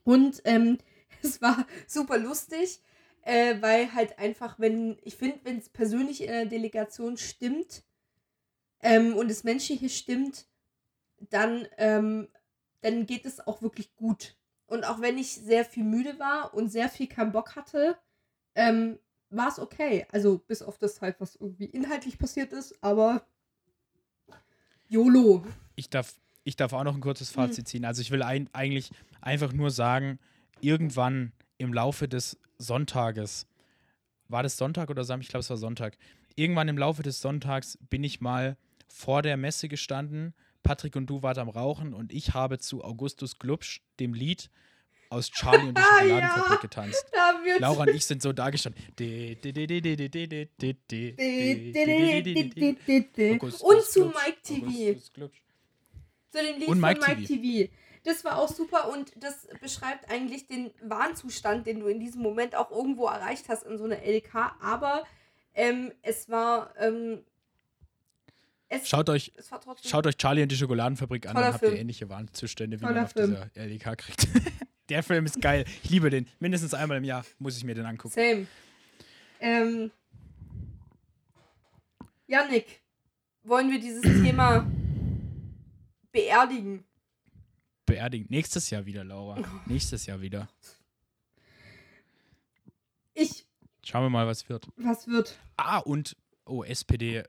[0.02, 0.76] Und ähm,
[1.22, 2.82] es war super lustig,
[3.24, 7.82] äh, weil halt einfach, wenn, ich finde, wenn es persönlich in der Delegation stimmt
[8.80, 10.46] ähm, und das Menschliche stimmt,
[11.30, 12.28] dann, ähm,
[12.82, 14.36] dann geht es auch wirklich gut.
[14.66, 17.96] Und auch wenn ich sehr viel müde war und sehr viel keinen Bock hatte,
[18.54, 18.98] ähm,
[19.30, 20.06] war es okay.
[20.12, 23.26] Also bis auf das halt, was irgendwie inhaltlich passiert ist, aber
[24.88, 25.44] YOLO.
[25.76, 26.14] Ich darf,
[26.44, 27.40] ich darf auch noch ein kurzes Mhm.
[27.40, 27.84] Fazit ziehen.
[27.86, 28.90] Also ich will ein, eigentlich
[29.22, 30.18] einfach nur sagen,
[30.60, 33.46] irgendwann im Laufe des Sonntages,
[34.28, 35.24] war das Sonntag oder Samstag?
[35.24, 35.96] Ich glaube, es war Sonntag.
[36.36, 38.56] Irgendwann im Laufe des Sonntags bin ich mal
[38.88, 40.34] vor der Messe gestanden.
[40.62, 44.50] Patrick und du wart am Rauchen und ich habe zu Augustus Glubsch, dem Lied
[45.10, 47.06] aus Charlie und die Schokoladenfabrik ja, getanzt.
[47.58, 48.82] Laura und ich sind so da gestanden.
[48.88, 48.98] Und
[53.84, 54.98] zu Mike TV.
[56.30, 57.70] Zu dem Lied von Mike TV.
[58.04, 62.54] Das war auch super und das beschreibt eigentlich den Warnzustand, den du in diesem Moment
[62.54, 64.34] auch irgendwo erreicht hast in so einer LK.
[64.62, 65.04] Aber
[65.54, 66.74] ähm, es war.
[66.78, 67.24] Ähm,
[68.68, 69.32] es, Schaut euch,
[69.84, 71.80] schaut euch Charlie und die Schokoladenfabrik an, dann habt ihr Film.
[71.80, 73.30] ähnliche Warnzustände, wie Toller man auf Film.
[73.30, 74.28] dieser LDK kriegt.
[74.90, 75.64] Der Film ist geil.
[75.82, 76.26] Ich liebe den.
[76.40, 78.12] Mindestens einmal im Jahr muss ich mir den angucken.
[78.14, 78.46] Same.
[79.40, 79.90] Ähm,
[82.26, 82.82] Yannick,
[83.44, 84.66] wollen wir dieses Thema
[86.12, 86.84] beerdigen?
[87.86, 88.26] Beerdigen.
[88.30, 89.42] Nächstes Jahr wieder, Laura.
[89.66, 90.48] Nächstes Jahr wieder.
[93.14, 93.46] Ich.
[93.84, 94.66] Schauen wir mal, was wird.
[94.76, 95.38] Was wird?
[95.56, 96.16] Ah, und,
[96.46, 97.24] oh, SPD.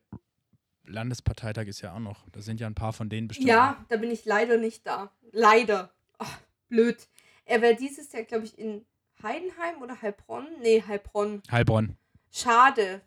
[0.85, 2.29] Landesparteitag ist ja auch noch.
[2.29, 3.49] Da sind ja ein paar von denen bestimmt.
[3.49, 5.11] Ja, da bin ich leider nicht da.
[5.31, 5.91] Leider.
[6.17, 6.39] Ach,
[6.69, 7.07] blöd.
[7.45, 8.85] Er wäre dieses Jahr, glaube ich, in
[9.21, 10.47] Heidenheim oder Heilbronn?
[10.61, 11.41] Nee, Heilbronn.
[11.51, 11.97] Heilbronn.
[12.31, 13.01] Schade.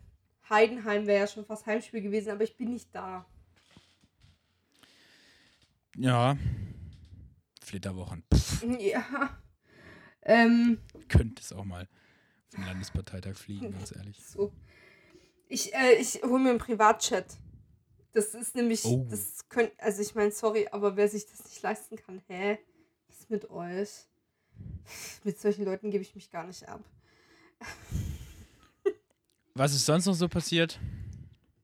[0.49, 3.25] Heidenheim wäre ja schon fast Heimspiel gewesen, aber ich bin nicht da.
[5.95, 6.37] Ja.
[7.69, 8.23] Flitterwochen.
[8.33, 9.37] Pff, Ja.
[10.23, 11.87] Ähm, könnte es auch mal
[12.49, 14.19] vom Landesparteitag fliegen, ganz ehrlich.
[14.25, 14.51] so.
[15.47, 17.25] Ich, äh, ich hole mir einen Privatchat.
[18.13, 19.05] Das ist nämlich, Oh.
[19.09, 22.57] das könnt, also ich meine, sorry, aber wer sich das nicht leisten kann, hä?
[23.07, 23.89] Was ist mit euch?
[25.23, 26.83] Mit solchen Leuten gebe ich mich gar nicht ab.
[29.53, 30.79] Was ist sonst noch so passiert?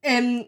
[0.02, 0.46] Ähm,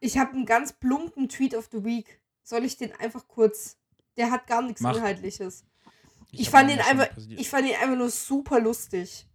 [0.00, 2.20] ich habe einen ganz plumpen Tweet of the Week.
[2.42, 3.76] Soll ich den einfach kurz?
[4.16, 4.96] Der hat gar nichts Mach.
[4.96, 5.64] Inhaltliches.
[6.32, 9.26] Ich, hab fand ihn einfach, ich fand ihn einfach nur super lustig.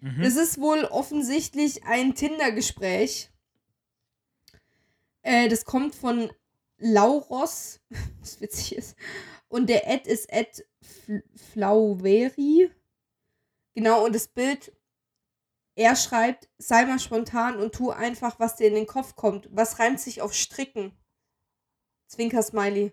[0.00, 0.20] Mhm.
[0.22, 3.30] Es ist wohl offensichtlich ein Tinder-Gespräch.
[5.22, 6.30] Äh, das kommt von
[6.78, 7.80] Lauros,
[8.20, 8.96] was witzig ist.
[9.48, 11.22] Und der Ad ist Ad Fl-
[11.52, 12.70] Flauveri.
[13.74, 14.72] Genau, und das Bild,
[15.74, 19.48] er schreibt, sei mal spontan und tu einfach, was dir in den Kopf kommt.
[19.50, 20.96] Was reimt sich auf Stricken?
[22.08, 22.92] Zwinker-Smiley.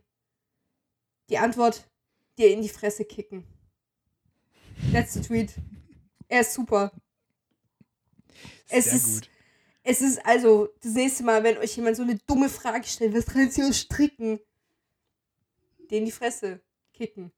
[1.34, 1.90] Die Antwort,
[2.38, 3.44] dir in die Fresse kicken.
[4.92, 5.56] Letzter Tweet.
[6.28, 6.92] Er ist super.
[8.70, 9.30] Es Sehr ist, gut.
[9.82, 13.26] es ist also das nächste Mal, wenn euch jemand so eine dumme Frage stellt, was
[13.56, 14.42] sich aus Stricken?
[15.90, 16.62] Den in die Fresse
[16.94, 17.32] kicken.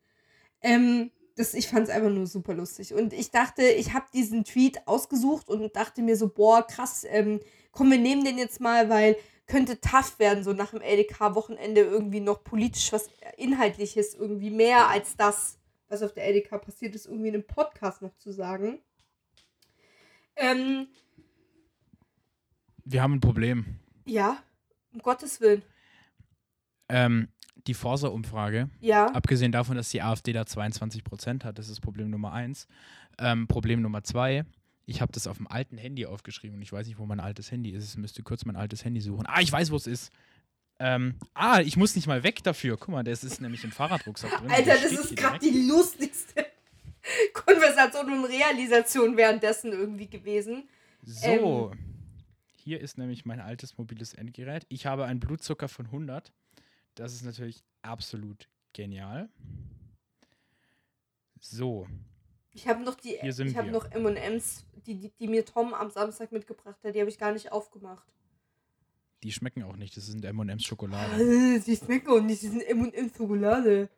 [0.59, 2.93] Ähm, das, ich fand es einfach nur super lustig.
[2.93, 7.39] Und ich dachte, ich habe diesen Tweet ausgesucht und dachte mir so, boah, krass, ähm,
[7.71, 9.15] komm, wir nehmen den jetzt mal, weil
[9.47, 15.15] könnte tough werden, so nach dem LDK-Wochenende irgendwie noch politisch was Inhaltliches, irgendwie mehr als
[15.15, 18.79] das, was auf der LDK passiert ist, irgendwie in einem Podcast noch zu sagen.
[20.35, 20.87] Ähm,
[22.83, 23.65] Wir haben ein Problem.
[24.05, 24.37] ja,
[24.93, 25.61] um Gottes Willen.
[26.89, 27.29] Ähm,
[27.67, 29.07] die Forsa-Umfrage, Ja.
[29.07, 32.67] abgesehen davon, dass die AfD da 22 Prozent hat, das ist Problem Nummer eins.
[33.17, 34.45] Ähm, Problem Nummer zwei,
[34.85, 37.51] ich habe das auf dem alten Handy aufgeschrieben und ich weiß nicht, wo mein altes
[37.51, 37.89] Handy ist.
[37.89, 39.25] Ich müsste kurz mein altes Handy suchen.
[39.27, 40.11] Ah, ich weiß, wo es ist.
[40.77, 42.77] Ähm, ah, ich muss nicht mal weg dafür.
[42.77, 44.51] Guck mal, das ist nämlich im Fahrradrucksack drin.
[44.51, 46.45] Alter, das ist gerade die lustigste
[47.33, 50.67] Konversation und Realisation währenddessen irgendwie gewesen.
[51.03, 51.71] So.
[51.73, 51.79] Ähm.
[52.57, 54.65] Hier ist nämlich mein altes mobiles Endgerät.
[54.69, 56.33] Ich habe einen Blutzucker von 100.
[56.95, 59.29] Das ist natürlich absolut genial.
[61.39, 61.87] So.
[62.55, 66.31] Ich habe noch die, ich habe noch M&Ms, die, die, die mir Tom am Samstag
[66.31, 66.95] mitgebracht hat.
[66.95, 68.07] Die habe ich gar nicht aufgemacht.
[69.23, 69.97] Die schmecken auch nicht.
[69.97, 71.59] Das sind M&M's Schokolade.
[71.65, 73.89] Die schmecken auch nicht, die sind M&M's Schokolade.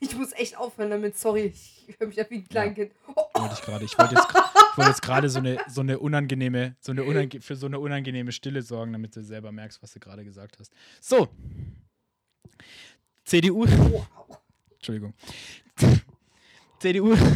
[0.00, 1.52] Ich muss echt aufhören damit, sorry.
[1.86, 2.92] Ich höre mich an wie ein Kleinkind.
[3.14, 3.84] Oh, Wollte ich gerade.
[3.84, 7.40] Ich wollte jetzt, ich wollte jetzt gerade so eine, so eine unangenehme, so eine unange
[7.40, 10.72] für so eine unangenehme Stille sorgen, damit du selber merkst, was du gerade gesagt hast.
[11.00, 11.28] So.
[13.24, 13.66] CDU.
[13.68, 14.06] wow.
[14.72, 15.14] Entschuldigung.
[16.80, 17.14] CDU.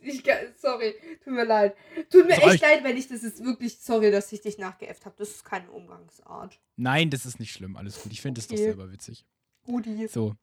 [0.00, 1.76] Ich, kann- sorry, tut mir leid.
[2.10, 5.04] Tut mir Das echt leid, wenn ich das ist wirklich sorry, dass ich dich nachgeäfft
[5.04, 5.14] habe.
[5.18, 6.58] Das ist keine Umgangsart.
[6.76, 7.76] Nein, das ist nicht schlimm.
[7.76, 8.10] Alles gut.
[8.12, 8.64] Ich finde es doch Okay.
[8.64, 9.24] selber witzig.
[9.64, 10.08] Gudi.
[10.08, 10.34] So.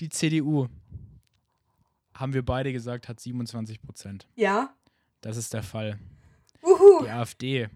[0.00, 0.66] Die CDU,
[2.14, 4.26] haben wir beide gesagt, hat 27 Prozent.
[4.34, 4.74] Ja.
[5.20, 5.98] Das ist der Fall.
[6.62, 7.04] Uhu.
[7.04, 7.68] Die AfD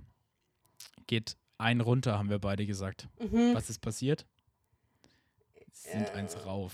[1.06, 3.08] geht ein runter, haben wir beide gesagt.
[3.20, 3.54] Mhm.
[3.54, 4.26] Was ist passiert?
[5.72, 6.12] Sie sind Äh.
[6.12, 6.72] eins rauf.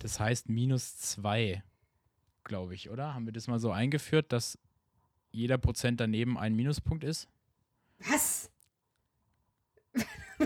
[0.00, 1.62] Das heißt minus zwei,
[2.44, 3.14] glaube ich, oder?
[3.14, 4.58] Haben wir das mal so eingeführt, dass
[5.30, 7.28] jeder Prozent daneben ein Minuspunkt ist?
[8.00, 8.50] Was?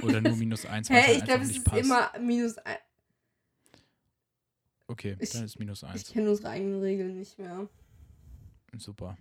[0.03, 0.91] Oder nur minus eins?
[0.91, 1.85] weil Hä, halt ich glaube, es ist passt?
[1.85, 2.77] immer minus ein.
[4.89, 6.13] Okay, ich- dann ist minus Ich eins.
[6.13, 7.69] kenne unsere eigenen Regeln nicht mehr.
[8.77, 9.17] Super.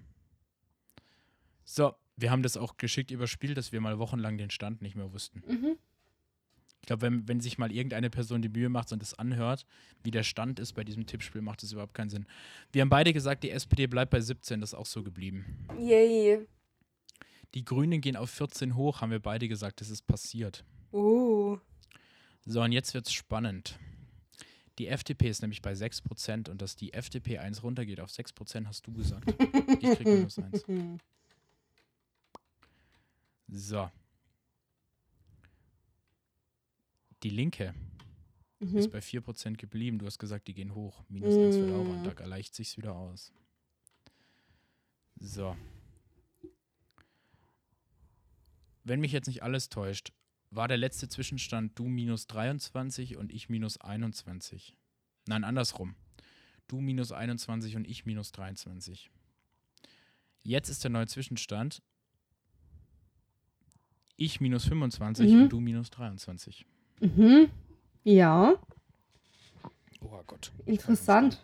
[1.63, 5.13] So, wir haben das auch geschickt überspielt, dass wir mal wochenlang den Stand nicht mehr
[5.13, 5.41] wussten.
[5.47, 5.77] Mhm.
[6.83, 9.65] Ich glaube, wenn, wenn sich mal irgendeine Person die Mühe macht und das anhört,
[10.03, 12.25] wie der Stand ist bei diesem Tippspiel, macht das überhaupt keinen Sinn.
[12.73, 15.65] Wir haben beide gesagt, die SPD bleibt bei 17, das ist auch so geblieben.
[15.79, 16.45] Yay.
[17.53, 20.65] Die Grünen gehen auf 14 hoch, haben wir beide gesagt, das ist passiert.
[20.91, 21.57] Oh.
[22.45, 23.79] So, und jetzt wird's spannend.
[24.77, 28.85] Die FDP ist nämlich bei 6% und dass die FDP 1 runtergeht auf 6%, hast
[28.85, 29.33] du gesagt.
[29.79, 30.65] Ich krieg minus 1.
[33.47, 33.89] So.
[37.23, 37.73] Die Linke
[38.59, 38.91] ist Mhm.
[38.91, 39.99] bei 4% geblieben.
[39.99, 41.03] Du hast gesagt, die gehen hoch.
[41.09, 41.93] Minus 1 für Laura.
[42.03, 42.15] Mm.
[42.15, 43.33] Gleicht sich's wieder aus.
[45.19, 45.55] So.
[48.83, 50.11] Wenn mich jetzt nicht alles täuscht,
[50.49, 54.75] war der letzte Zwischenstand du minus 23 und ich minus 21.
[55.27, 55.95] Nein, andersrum.
[56.67, 59.09] Du minus 21 und ich minus 23.
[60.43, 61.81] Jetzt ist der neue Zwischenstand.
[64.15, 65.41] Ich minus 25 Mhm.
[65.43, 66.65] und du minus 23.
[66.99, 67.49] Mhm.
[68.03, 68.55] Ja,
[70.01, 70.51] Oh Gott.
[70.65, 71.43] interessant.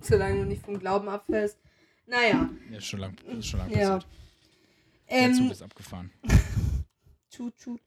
[0.00, 1.58] Solange du nicht vom Glauben abfällst.
[2.06, 2.48] Naja.
[2.70, 3.98] Ja, ist schon lang, ist schon lang Ja.
[3.98, 4.06] passiert.
[5.10, 6.10] Der Zug Ähm, ist abgefahren.
[7.30, 7.80] tschut, tschut.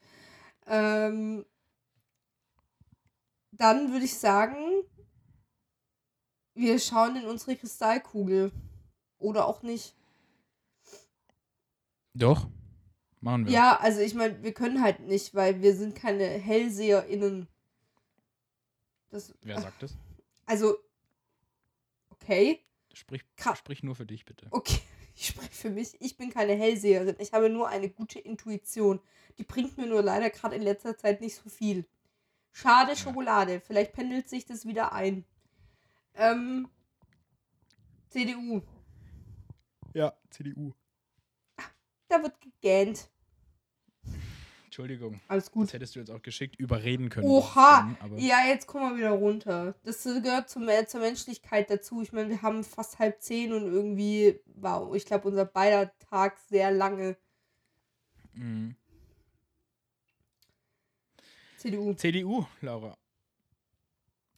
[0.68, 1.46] Ähm,
[3.52, 4.84] dann würde ich sagen,
[6.54, 8.52] wir schauen in unsere Kristallkugel.
[9.20, 9.96] Oder auch nicht.
[12.14, 12.48] Doch.
[13.24, 13.54] Machen wir.
[13.54, 17.48] Ja, also ich meine, wir können halt nicht, weil wir sind keine HellseherInnen.
[19.12, 19.96] Das, Wer sagt das?
[20.46, 20.76] also,
[22.10, 22.60] okay.
[22.94, 24.48] Sprich, Ka- sprich nur für dich, bitte.
[24.52, 24.80] Okay,
[25.16, 25.96] ich spreche für mich.
[26.02, 27.16] Ich bin keine Hellseherin.
[27.20, 29.00] Ich habe nur eine gute Intuition.
[29.38, 31.86] Die bringt mir nur leider gerade in letzter Zeit nicht so viel.
[32.52, 33.62] Schade Schokolade.
[33.62, 35.26] Vielleicht pendelt sich das wieder ein.
[36.16, 36.68] Ähm,
[38.10, 38.62] CDU.
[39.94, 40.74] Ja, CDU.
[42.10, 43.10] Da wird gegähnt.
[44.74, 45.22] Entschuldigung.
[45.28, 45.68] Alles gut.
[45.68, 47.28] Das hättest du jetzt auch geschickt überreden können.
[47.28, 47.96] Oha!
[48.00, 49.76] Aber Ja, jetzt kommen wir wieder runter.
[49.84, 52.02] Das gehört zum, äh, zur Menschlichkeit dazu.
[52.02, 56.40] Ich meine, wir haben fast halb zehn und irgendwie war, ich glaube, unser beider Tag
[56.50, 57.18] sehr lange.
[58.34, 58.76] Mhm.
[61.58, 61.94] CDU.
[61.94, 62.98] CDU, Laura.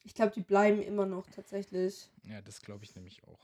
[0.04, 2.10] Ich glaube, die bleiben immer noch tatsächlich.
[2.30, 3.40] Ja, das glaube ich nämlich auch.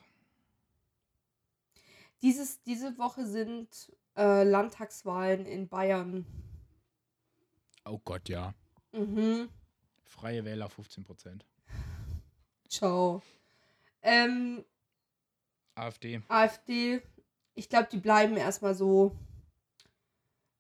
[2.21, 6.25] Dieses, diese Woche sind äh, Landtagswahlen in Bayern.
[7.85, 8.53] Oh Gott, ja.
[8.91, 9.49] Mhm.
[10.03, 11.45] Freie Wähler 15 Prozent.
[12.67, 13.21] Ciao.
[14.01, 14.63] Ähm,
[15.75, 16.21] AfD.
[16.27, 17.01] AfD,
[17.55, 19.15] ich glaube, die bleiben erstmal so.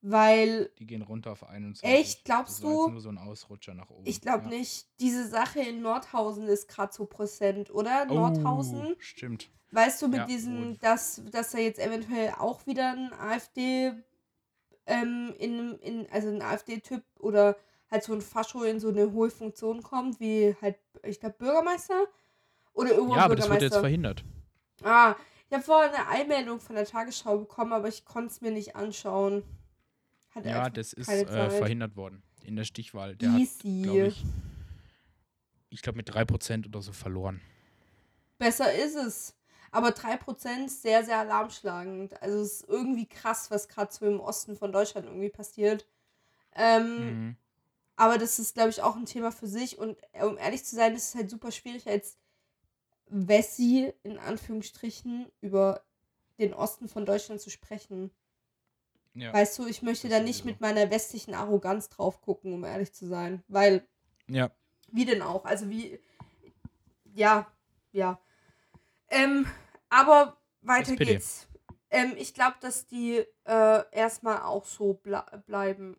[0.03, 1.83] Weil Die gehen runter auf 21.
[1.87, 2.25] Echt?
[2.25, 2.81] Glaubst das war du?
[2.85, 4.07] Jetzt nur so ein Ausrutscher nach oben.
[4.07, 4.49] ich glaube Ja.
[4.49, 8.05] nicht, diese Sache in Nordhausen ist gerade so Prozent, oder?
[8.05, 8.93] Nordhausen.
[8.93, 9.51] Oh, stimmt.
[9.69, 13.93] Weißt du, mit Ja, diesem, dass, dass da jetzt eventuell auch wieder ein AfD,
[14.85, 17.57] ähm, in, in, also ein AfD-Typ oder
[17.89, 22.07] halt so ein Fascho in so eine hohe Funktion kommt, wie halt, ich glaube, Bürgermeister?
[22.73, 24.23] Oder irgendwo Ja, aber das wird jetzt verhindert.
[24.83, 25.15] ah,
[25.49, 28.75] ich habe vorher eine Einmeldung von der Tagesschau bekommen, aber ich konnte es mir nicht
[28.75, 29.43] anschauen.
[30.33, 33.15] Hatte Ja, das ist äh, verhindert worden in der Stichwahl.
[33.17, 33.81] Der hat, Easy.
[33.81, 34.23] glaube ich,
[35.69, 37.41] ich glaube mit 3% oder so verloren.
[38.37, 39.35] Besser ist es.
[39.71, 42.21] Aber 3% ist sehr, sehr alarmschlagend.
[42.21, 45.87] Also es ist irgendwie krass, was gerade so im Osten von Deutschland irgendwie passiert.
[46.53, 47.35] Ähm, Mhm.
[47.97, 49.77] Aber das ist, glaube ich, auch ein Thema für sich.
[49.77, 52.17] Und äh, um ehrlich zu sein, ist es halt super schwierig, als
[53.07, 55.83] Wessi in Anführungsstrichen über
[56.39, 58.09] den Osten von Deutschland zu sprechen.
[59.13, 59.31] Ja.
[59.33, 63.05] Weißt du, ich möchte da nicht mit meiner westlichen Arroganz drauf gucken, um ehrlich zu
[63.07, 63.43] sein.
[63.47, 63.85] Weil
[64.27, 64.49] Ja.
[64.91, 65.45] Wie denn auch?
[65.45, 65.99] Also wie.
[67.13, 67.51] Ja,
[67.91, 68.19] ja.
[69.09, 69.45] Ähm,
[69.91, 71.13] aber weiter SPD.
[71.13, 71.47] geht's.
[71.91, 75.97] Ähm, ich glaube, dass die äh, erstmal auch so ble bleiben.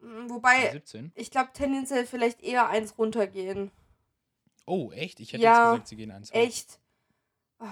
[0.00, 1.12] Mm, Wobei, 17.
[1.14, 3.70] ich glaube tendenziell vielleicht eher eins runtergehen.
[4.66, 5.20] Oh, echt?
[5.20, 6.36] Ich hätte Ja, jetzt gesagt, sie gehen eins hoch.
[6.36, 6.78] Echt?
[7.60, 7.66] Oh,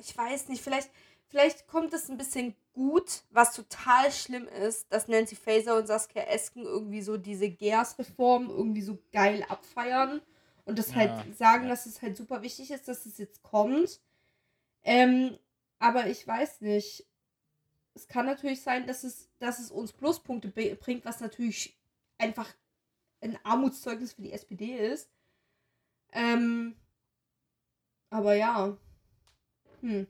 [0.00, 0.62] ich weiß nicht.
[0.62, 0.90] Vielleicht,
[1.28, 6.22] vielleicht kommt es ein bisschen gut, was total schlimm ist, dass Nancy Faeser und Saskia
[6.24, 10.20] Esken irgendwie so diese GERS-Reform irgendwie so geil abfeiern
[10.66, 11.70] und das Ja, halt sagen, ja.
[11.70, 14.00] dass es halt super wichtig ist, dass es jetzt kommt.
[14.82, 15.38] Ähm,
[15.78, 17.06] aber ich weiß nicht.
[17.94, 21.78] Es kann natürlich sein, dass es, dass es uns Pluspunkte bringt, was natürlich
[22.18, 22.54] einfach
[23.22, 25.10] ein Armutszeugnis für die SPD ist.
[26.12, 26.76] Ähm,
[28.10, 28.76] aber ja.
[29.80, 30.06] Hm.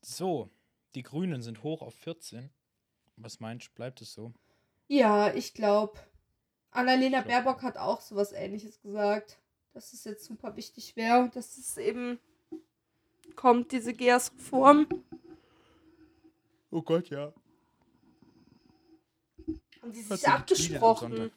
[0.00, 0.50] So,
[0.94, 2.50] die Grünen sind hoch auf 14.
[3.16, 4.32] Was meinst du, bleibt es so?
[4.88, 5.98] Ja, ich glaube.
[6.70, 9.38] Annalena Baerbock hat auch sowas ähnliches gesagt.
[9.74, 12.18] Dass es jetzt super wichtig wäre, dass es eben
[13.36, 14.86] kommt, diese GERS-Reform.
[16.70, 17.32] Oh Gott, ja.
[19.80, 21.30] Haben die Hört sich die abgesprochen?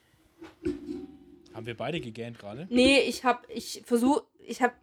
[1.54, 2.66] Haben wir beide gegähnt gerade?
[2.70, 4.74] Nee, ich hab, ich versuch, ich hab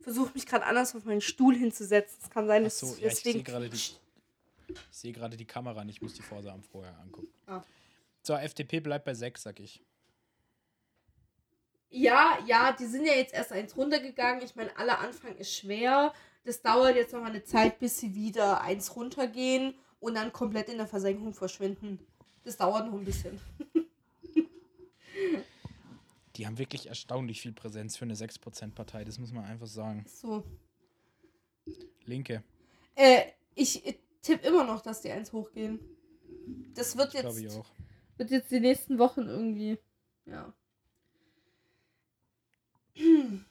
[0.00, 2.18] versucht mich gerade anders auf meinen Stuhl hinzusetzen.
[2.22, 3.44] Es kann sein, dass so, es ja, ich sehe deswegen.
[3.44, 3.98] gerade die, ich
[4.90, 7.28] sehe gerade die Kamera nicht, ich muss die Vorsamen vorher angucken.
[7.46, 7.62] Ah.
[8.22, 9.82] So, FDP bleibt bei 6, sag ich.
[11.90, 14.44] Ja, ja, die sind ja jetzt erst eins runtergegangen.
[14.44, 16.12] Ich meine, aller Anfang ist schwer.
[16.44, 20.68] Das dauert jetzt noch mal eine Zeit, bis sie wieder eins runtergehen und dann komplett
[20.68, 21.98] in der Versenkung verschwinden.
[22.44, 23.40] Das dauert noch ein bisschen.
[26.36, 30.06] Die haben wirklich erstaunlich viel Präsenz für eine 6%-Partei, das muss man einfach sagen.
[30.08, 30.42] So.
[32.06, 32.42] Linke,
[32.94, 33.24] Äh,
[33.54, 33.82] ich
[34.22, 35.80] tippe immer noch, dass die eins hochgehen.
[36.74, 37.66] Das wird glaube ich jetzt, auch.
[38.16, 39.78] wird jetzt die nächsten Wochen irgendwie.
[40.24, 40.54] Ja.
[42.94, 43.44] Hm.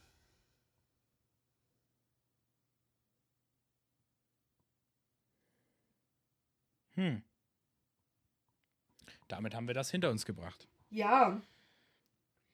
[9.29, 10.67] Damit haben wir das hinter uns gebracht.
[10.89, 11.41] Ja.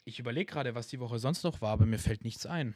[0.03, 2.75] Ich überlege gerade, was die Woche sonst noch war, aber mir fällt nichts ein.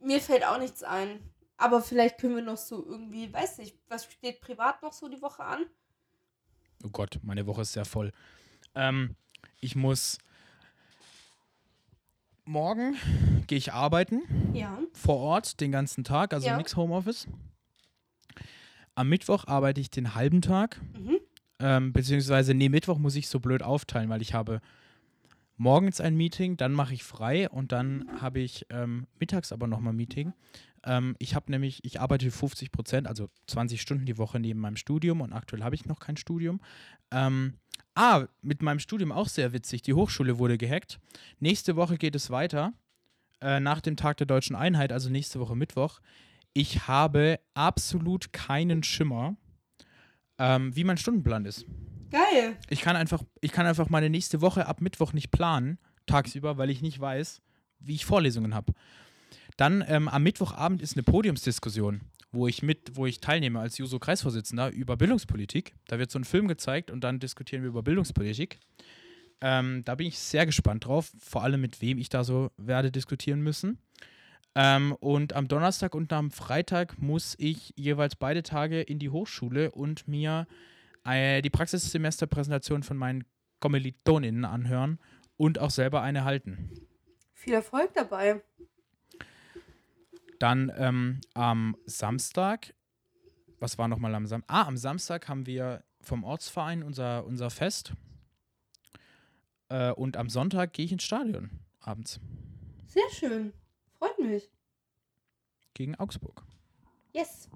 [0.00, 1.20] Mir fällt auch nichts ein.
[1.58, 5.22] Aber vielleicht können wir noch so irgendwie, weiß nicht, was steht privat noch so die
[5.22, 5.64] Woche an?
[6.82, 8.10] Oh Gott, meine Woche ist sehr voll.
[8.74, 9.14] Ähm,
[9.60, 10.18] ich muss.
[12.44, 12.96] Morgen
[13.46, 14.22] gehe ich arbeiten.
[14.54, 14.78] Ja.
[14.92, 16.56] vor Ort den ganzen Tag, also Ja.
[16.58, 17.26] nix Homeoffice.
[18.94, 20.80] Am Mittwoch arbeite ich den halben Tag.
[20.98, 21.18] Mhm.
[21.58, 24.60] Ähm, beziehungsweise, nee, Mittwoch muss ich so blöd aufteilen, weil ich habe
[25.56, 29.92] morgens ein Meeting, dann mache ich frei und dann habe ich ähm, mittags aber nochmal
[29.92, 30.32] ein Meeting.
[30.84, 34.76] Ähm, ich habe nämlich, ich arbeite 50 Prozent, also 20 Stunden die Woche neben meinem
[34.76, 36.60] Studium und aktuell habe ich noch kein Studium.
[37.12, 37.54] Ähm,
[37.94, 39.82] ah, mit meinem Studium auch sehr witzig.
[39.82, 40.98] Die Hochschule wurde gehackt.
[41.40, 42.72] Nächste Woche geht es weiter
[43.40, 46.00] äh, nach dem Tag der deutschen Einheit, also nächste Woche Mittwoch.
[46.54, 49.36] Ich habe absolut keinen Schimmer,
[50.38, 51.66] ähm, wie mein Stundenplan ist.
[52.10, 52.56] Geil.
[52.68, 56.68] Ich kann, einfach, ich kann einfach meine nächste Woche ab Mittwoch nicht planen, tagsüber, weil
[56.68, 57.40] ich nicht weiß,
[57.80, 58.74] wie ich Vorlesungen habe.
[59.56, 62.02] Dann ähm, am Mittwochabend ist eine Podiumsdiskussion,
[62.32, 65.74] wo ich mit, wo ich teilnehme als Juso-Kreisvorsitzender über Bildungspolitik.
[65.86, 68.58] Da wird so ein Film gezeigt und dann diskutieren wir über Bildungspolitik.
[69.42, 72.90] Ähm, da bin ich sehr gespannt drauf, vor allem mit wem ich da so werde
[72.90, 73.78] diskutieren müssen.
[74.54, 79.70] Ähm, und am Donnerstag und am Freitag muss ich jeweils beide Tage in die Hochschule
[79.70, 80.46] und mir
[81.04, 83.24] äh, die Praxissemesterpräsentation von meinen
[83.60, 84.98] Kommilitoninnen anhören
[85.36, 86.70] und auch selber eine halten.
[87.32, 88.42] Viel Erfolg dabei.
[90.42, 92.74] Dann ähm, am Samstag,
[93.60, 94.52] was war nochmal am Samstag?
[94.52, 97.92] Ah, am Samstag haben wir vom Ortsverein unser, unser Fest.
[99.68, 102.18] Äh, und am Sonntag gehe ich ins Stadion abends
[102.88, 103.52] Sehr schön.
[103.98, 104.50] Freut mich.
[105.74, 106.42] gegen Augsburg.
[107.12, 107.48] Yes.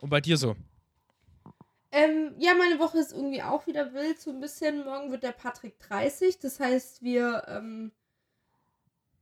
[0.00, 0.54] Und bei dir so?
[1.90, 4.84] Ähm, ja, meine Woche ist irgendwie auch wieder wild, so ein bisschen.
[4.84, 6.38] Morgen wird der Patrick 30.
[6.38, 7.92] Das heißt, wir ähm,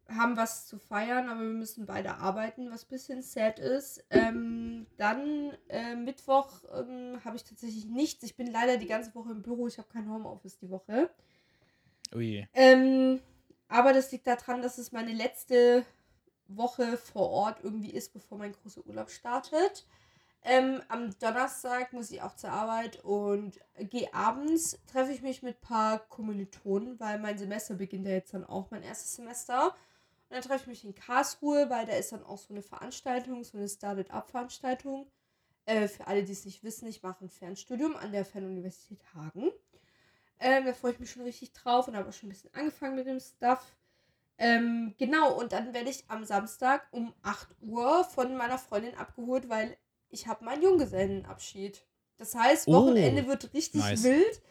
[0.09, 4.04] haben was zu feiern, aber wir müssen beide arbeiten, was ein bisschen sad ist.
[4.11, 8.22] Ähm, dann äh, Mittwoch ähm, habe ich tatsächlich nichts.
[8.22, 9.66] Ich bin leider die ganze Woche im Büro.
[9.66, 11.11] Ich habe kein Homeoffice die Woche.
[12.14, 12.46] Ui.
[12.54, 13.20] Ähm,
[13.68, 15.84] aber das liegt daran, dass es meine letzte
[16.48, 19.86] Woche vor Ort irgendwie ist, bevor mein großer Urlaub startet.
[20.48, 23.59] Ähm, am Donnerstag muss ich auch zur Arbeit und
[23.90, 28.32] gehe abends, treffe ich mich mit ein paar Kommilitonen, weil mein Semester beginnt ja jetzt
[28.32, 29.74] dann auch, mein erstes Semester.
[30.28, 33.44] Und dann treffe ich mich in Karlsruhe, weil da ist dann auch so eine Veranstaltung,
[33.44, 35.06] so eine Started-Up-Veranstaltung.
[35.66, 39.50] Äh, für alle, die es nicht wissen, ich mache ein Fernstudium an der Fernuniversität Hagen.
[40.38, 42.96] Ähm, da freue ich mich schon richtig drauf und habe auch schon ein bisschen angefangen
[42.96, 43.74] mit dem Stuff.
[44.38, 49.48] Ähm, genau, und dann werde ich am Samstag um 8 Uhr von meiner Freundin abgeholt,
[49.48, 49.76] weil
[50.10, 51.84] ich habe meinen Junggesellenabschied.
[52.18, 54.02] Das heißt, Wochenende oh, wird richtig nice.
[54.02, 54.42] wild.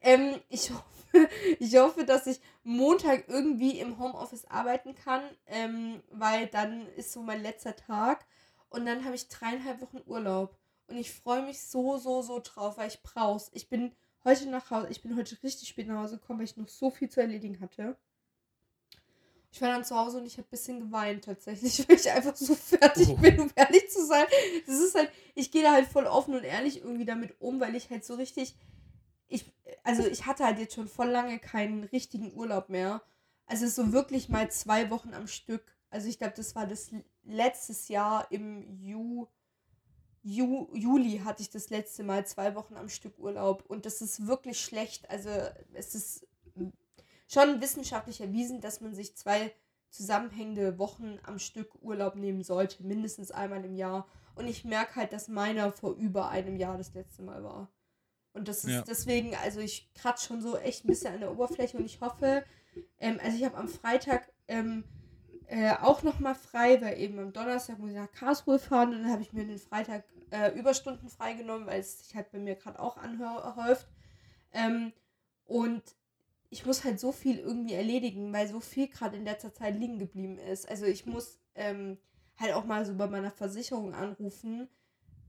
[0.00, 0.84] Ähm, ich, hoffe,
[1.58, 7.22] ich hoffe, dass ich Montag irgendwie im Homeoffice arbeiten kann, ähm, weil dann ist so
[7.22, 8.26] mein letzter Tag.
[8.70, 10.56] Und dann habe ich dreieinhalb Wochen Urlaub.
[10.88, 13.50] Und ich freue mich so, so, so drauf, weil ich brauch's.
[13.54, 13.92] Ich bin
[14.24, 16.90] heute nach Hause, ich bin heute richtig spät nach Hause gekommen, weil ich noch so
[16.90, 17.96] viel zu erledigen hatte.
[19.52, 22.34] Ich war dann zu Hause und ich habe ein bisschen geweint tatsächlich, weil ich einfach
[22.34, 23.16] so fertig oh.
[23.16, 24.24] bin, um ehrlich zu sein.
[24.66, 27.76] Das ist halt, ich gehe da halt voll offen und ehrlich irgendwie damit um, weil
[27.76, 28.56] ich halt so richtig,
[29.34, 33.02] ich, also ich hatte halt jetzt schon voll lange keinen richtigen Urlaub mehr.
[33.46, 35.76] Also so wirklich mal zwei Wochen am Stück.
[35.90, 36.90] Also ich glaube, das war das
[37.22, 39.26] letztes Jahr im Ju,
[40.22, 44.26] Ju, Juli hatte ich das letzte Mal zwei Wochen am Stück Urlaub und das ist
[44.26, 45.10] wirklich schlecht.
[45.10, 45.28] Also
[45.74, 46.26] es ist
[47.28, 49.52] schon wissenschaftlich erwiesen, dass man sich zwei
[49.90, 54.08] zusammenhängende Wochen am Stück Urlaub nehmen sollte, mindestens einmal im Jahr.
[54.34, 57.68] Und ich merke halt, dass meiner vor über einem Jahr das letzte Mal war.
[58.34, 58.82] Und das ist ja.
[58.82, 62.44] deswegen, also ich kratze schon so echt ein bisschen an der Oberfläche und ich hoffe,
[62.98, 64.84] ähm, also ich habe am Freitag ähm,
[65.46, 69.12] äh, auch nochmal frei, weil eben am Donnerstag muss ich nach Karlsruhe fahren und dann
[69.12, 72.80] habe ich mir den Freitag äh, Überstunden freigenommen, weil es sich halt bei mir gerade
[72.80, 73.86] auch anhäuft.
[74.52, 74.92] Ähm,
[75.44, 75.82] und
[76.50, 79.98] ich muss halt so viel irgendwie erledigen, weil so viel gerade in letzter Zeit liegen
[79.98, 80.68] geblieben ist.
[80.68, 81.98] Also ich muss ähm,
[82.36, 84.68] halt auch mal so bei meiner Versicherung anrufen.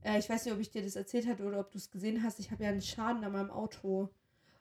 [0.06, 2.22] Äh, ich weiß nicht, ob ich dir das erzählt hatte oder ob du es gesehen
[2.22, 2.38] hast.
[2.38, 4.08] Ich habe ja einen Schaden an meinem Auto.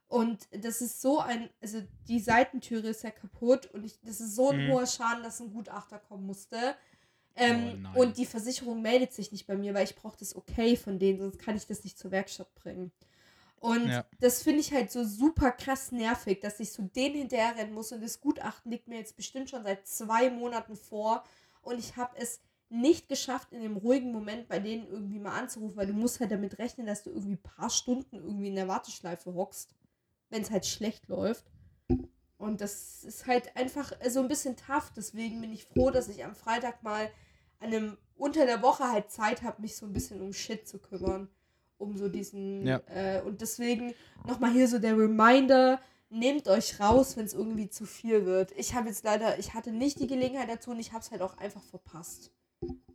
[0.07, 4.35] Und das ist so ein, also die Seitentüre ist ja kaputt und ich, das ist
[4.35, 4.71] so ein mhm.
[4.71, 6.75] hoher Schaden, dass ein Gutachter kommen musste.
[7.35, 10.77] Ähm, oh und die Versicherung meldet sich nicht bei mir, weil ich brauche das okay
[10.77, 12.91] von denen, sonst kann ich das nicht zur Werkstatt bringen.
[13.59, 14.05] Und ja.
[14.19, 18.01] das finde ich halt so super krass nervig, dass ich so den hinterherrennen muss und
[18.01, 21.23] das Gutachten liegt mir jetzt bestimmt schon seit zwei Monaten vor
[21.61, 22.41] und ich habe es
[22.81, 26.31] nicht geschafft, in dem ruhigen Moment bei denen irgendwie mal anzurufen, weil du musst halt
[26.31, 29.75] damit rechnen, dass du irgendwie ein paar Stunden irgendwie in der Warteschleife hockst,
[30.29, 31.45] wenn es halt schlecht läuft.
[32.37, 34.91] Und das ist halt einfach so ein bisschen tough.
[34.95, 37.09] Deswegen bin ich froh, dass ich am Freitag mal
[37.59, 40.79] an einem unter der Woche halt Zeit habe, mich so ein bisschen um Shit zu
[40.79, 41.29] kümmern
[41.77, 42.65] um so diesen.
[42.65, 42.81] Ja.
[42.87, 43.93] Äh, und deswegen
[44.25, 48.51] nochmal hier so der Reminder: nehmt euch raus, wenn es irgendwie zu viel wird.
[48.57, 51.21] Ich habe jetzt leider, ich hatte nicht die Gelegenheit dazu und ich habe es halt
[51.21, 52.31] auch einfach verpasst.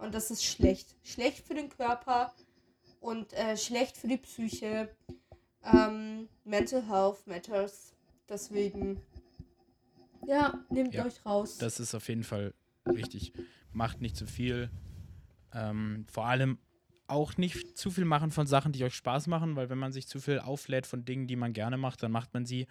[0.00, 0.96] Und das ist schlecht.
[1.04, 2.34] Schlecht für den Körper
[3.00, 4.88] und äh, schlecht für die Psyche.
[5.62, 7.94] Ähm, Mental Health matters.
[8.28, 9.02] Deswegen,
[10.26, 11.58] ja, nehmt ja, euch raus.
[11.58, 12.54] Das ist auf jeden Fall
[12.86, 13.32] richtig.
[13.72, 14.70] Macht nicht zu viel.
[15.52, 16.58] Ähm, vor allem
[17.06, 20.06] auch nicht zu viel machen von Sachen, die euch Spaß machen, weil wenn man sich
[20.06, 22.68] zu viel auflädt von Dingen, die man gerne macht, dann macht man sie,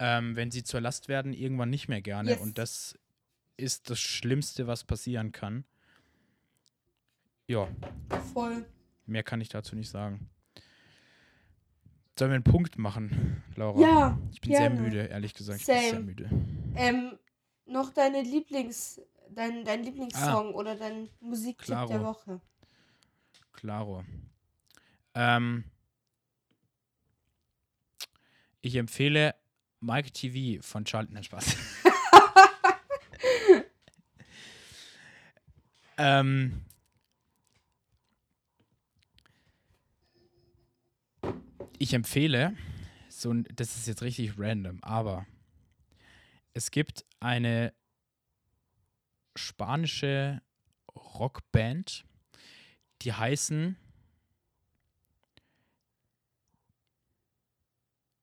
[0.00, 2.32] ähm, wenn sie zur Last werden, irgendwann nicht mehr gerne.
[2.32, 2.40] Yes.
[2.40, 2.98] Und das
[3.56, 5.64] ist das Schlimmste, was passieren kann.
[7.48, 7.66] Ja.
[8.34, 8.66] Voll.
[9.06, 10.28] Mehr kann ich dazu nicht sagen.
[12.18, 13.80] Sollen wir einen Punkt machen, Laura?
[13.80, 14.18] Ja.
[14.32, 14.76] Ich bin gerne.
[14.76, 15.60] sehr müde, ehrlich gesagt.
[15.60, 15.78] Same.
[15.78, 16.30] Ich bin sehr müde.
[16.76, 17.18] Ähm,
[17.64, 22.40] noch deine Lieblings, dein, dein Lieblingssong ah, oder dein Musiktipp der Woche.
[23.52, 24.04] Claro.
[25.14, 25.64] Ähm,
[28.60, 29.34] ich empfehle
[29.80, 31.14] Mike TV von Charlton.
[31.14, 31.56] Nein, Spaß.
[35.98, 36.64] ähm,
[41.78, 42.56] ich empfehle,
[43.08, 45.26] so das ist jetzt richtig random, aber
[46.54, 47.72] es gibt eine
[49.36, 50.42] spanische
[50.94, 52.04] Rockband,
[53.02, 53.76] die heißen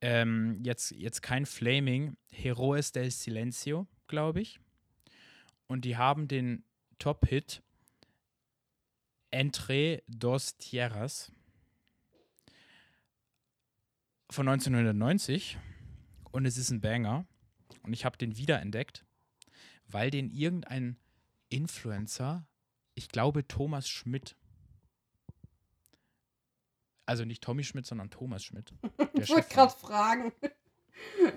[0.02, 4.60] ähm, jetzt, jetzt kein Flaming, Heroes del Silencio, glaube ich.
[5.68, 6.64] Und die haben den
[7.00, 7.64] Top-Hit
[9.32, 11.32] Entre dos Tierras
[14.30, 15.58] von 1990
[16.32, 17.26] und es ist ein Banger
[17.84, 19.06] und ich habe den wiederentdeckt,
[19.88, 20.98] weil den irgendein
[21.50, 22.46] Influencer,
[22.96, 24.36] ich glaube Thomas Schmidt,
[27.06, 28.74] also nicht Tommy Schmidt, sondern Thomas Schmidt.
[29.14, 30.32] ich wollte gerade fragen.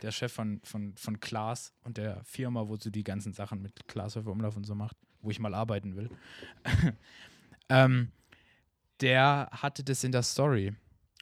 [0.02, 3.88] Der Chef von, von, von Klaas und der Firma, wo sie die ganzen Sachen mit
[3.88, 6.08] Klaas auf Umlauf und so macht, wo ich mal arbeiten will.
[7.68, 8.12] ähm,
[9.00, 10.76] der hatte das in der Story.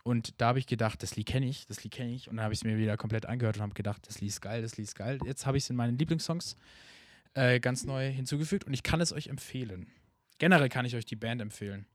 [0.06, 2.28] Und da habe ich gedacht, das Lied kenne ich, das Lied kenne ich.
[2.30, 4.40] Und dann habe ich es mir wieder komplett angehört und habe gedacht, das Lied ist
[4.40, 5.18] geil, das Lied ist geil.
[5.26, 6.56] Jetzt habe ich es in meinen Lieblingssongs
[7.34, 9.90] äh, ganz neu hinzugefügt und ich kann es euch empfehlen.
[10.38, 11.86] Generell kann ich euch die Band empfehlen.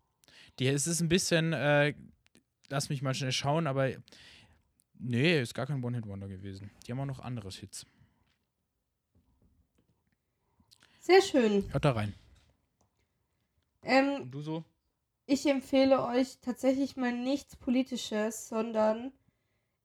[0.59, 1.93] Die, es ist ein bisschen, äh,
[2.67, 3.91] lass mich mal schnell schauen, aber
[4.99, 6.69] nee, ist gar kein One-Hit-Wonder gewesen.
[6.85, 7.85] Die haben auch noch anderes Hits.
[10.99, 11.71] Sehr schön.
[11.71, 12.13] Hört da rein.
[13.83, 14.65] Ähm, Und du so?
[15.31, 19.13] Ich empfehle euch tatsächlich mal nichts Politisches, sondern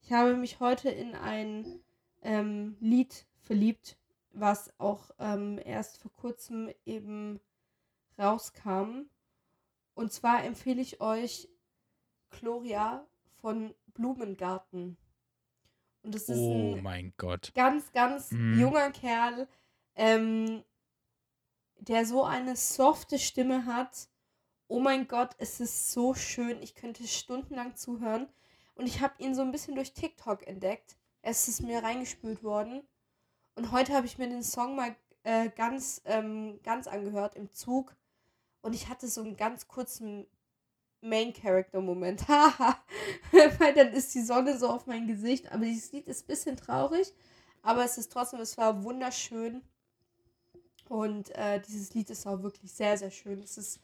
[0.03, 1.81] ich habe mich heute in ein
[2.23, 3.97] ähm, Lied verliebt,
[4.33, 7.41] was auch ähm, erst vor kurzem eben
[8.19, 9.03] rauskam.
[9.95, 11.49] Und zwar empfehle ich euch
[12.31, 13.07] Gloria
[13.41, 14.97] von Blumengarten.
[16.03, 17.53] Und das ist Oh ein mein Gott.
[17.55, 18.59] ganz, ganz Mhm.
[18.59, 19.49] junger Kerl,
[19.95, 20.65] ähm,
[21.79, 24.09] der so eine softe Stimme hat.
[24.69, 26.61] Oh mein Gott, es ist so schön.
[26.61, 28.29] Ich könnte stundenlang zuhören.
[28.75, 30.97] Und ich habe ihn so ein bisschen durch TikTok entdeckt.
[31.23, 32.83] Es ist mir reingespült worden.
[33.55, 37.95] Und heute habe ich mir den Song mal äh, ganz, ähm, ganz angehört im Zug.
[38.61, 40.27] Und ich hatte so einen ganz kurzen
[41.01, 42.27] Main-Character-Moment.
[42.29, 42.77] Haha.
[43.59, 45.53] Weil dann ist die Sonne so auf mein Gesicht.
[45.53, 47.15] Aber dieses Lied ist ein bisschen traurig.
[47.63, 49.63] Aber es ist trotzdem, es war wunderschön.
[50.89, 53.41] Und äh, dieses Lied ist auch wirklich sehr, sehr schön.
[53.41, 53.81] Es ist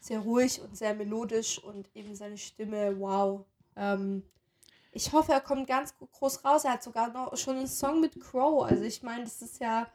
[0.00, 3.44] sehr ruhig und sehr melodisch und eben seine Stimme, wow.
[3.76, 4.22] Ähm,
[4.92, 6.64] ich hoffe, er kommt ganz groß raus.
[6.64, 8.64] Er hat sogar noch schon einen Song mit Crow.
[8.64, 9.86] Also ich meine, das ist ja,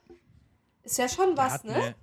[0.83, 1.73] ist ja schon was, ne?
[1.73, 1.95] eine,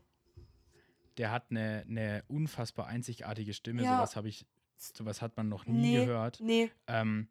[1.17, 3.83] der hat eine, eine unfassbar einzigartige Stimme.
[3.83, 3.97] Ja.
[3.97, 4.47] Sowas habe ich,
[4.77, 6.39] sowas hat man noch nie Nee, gehört.
[6.41, 7.29] Nee, Ähm,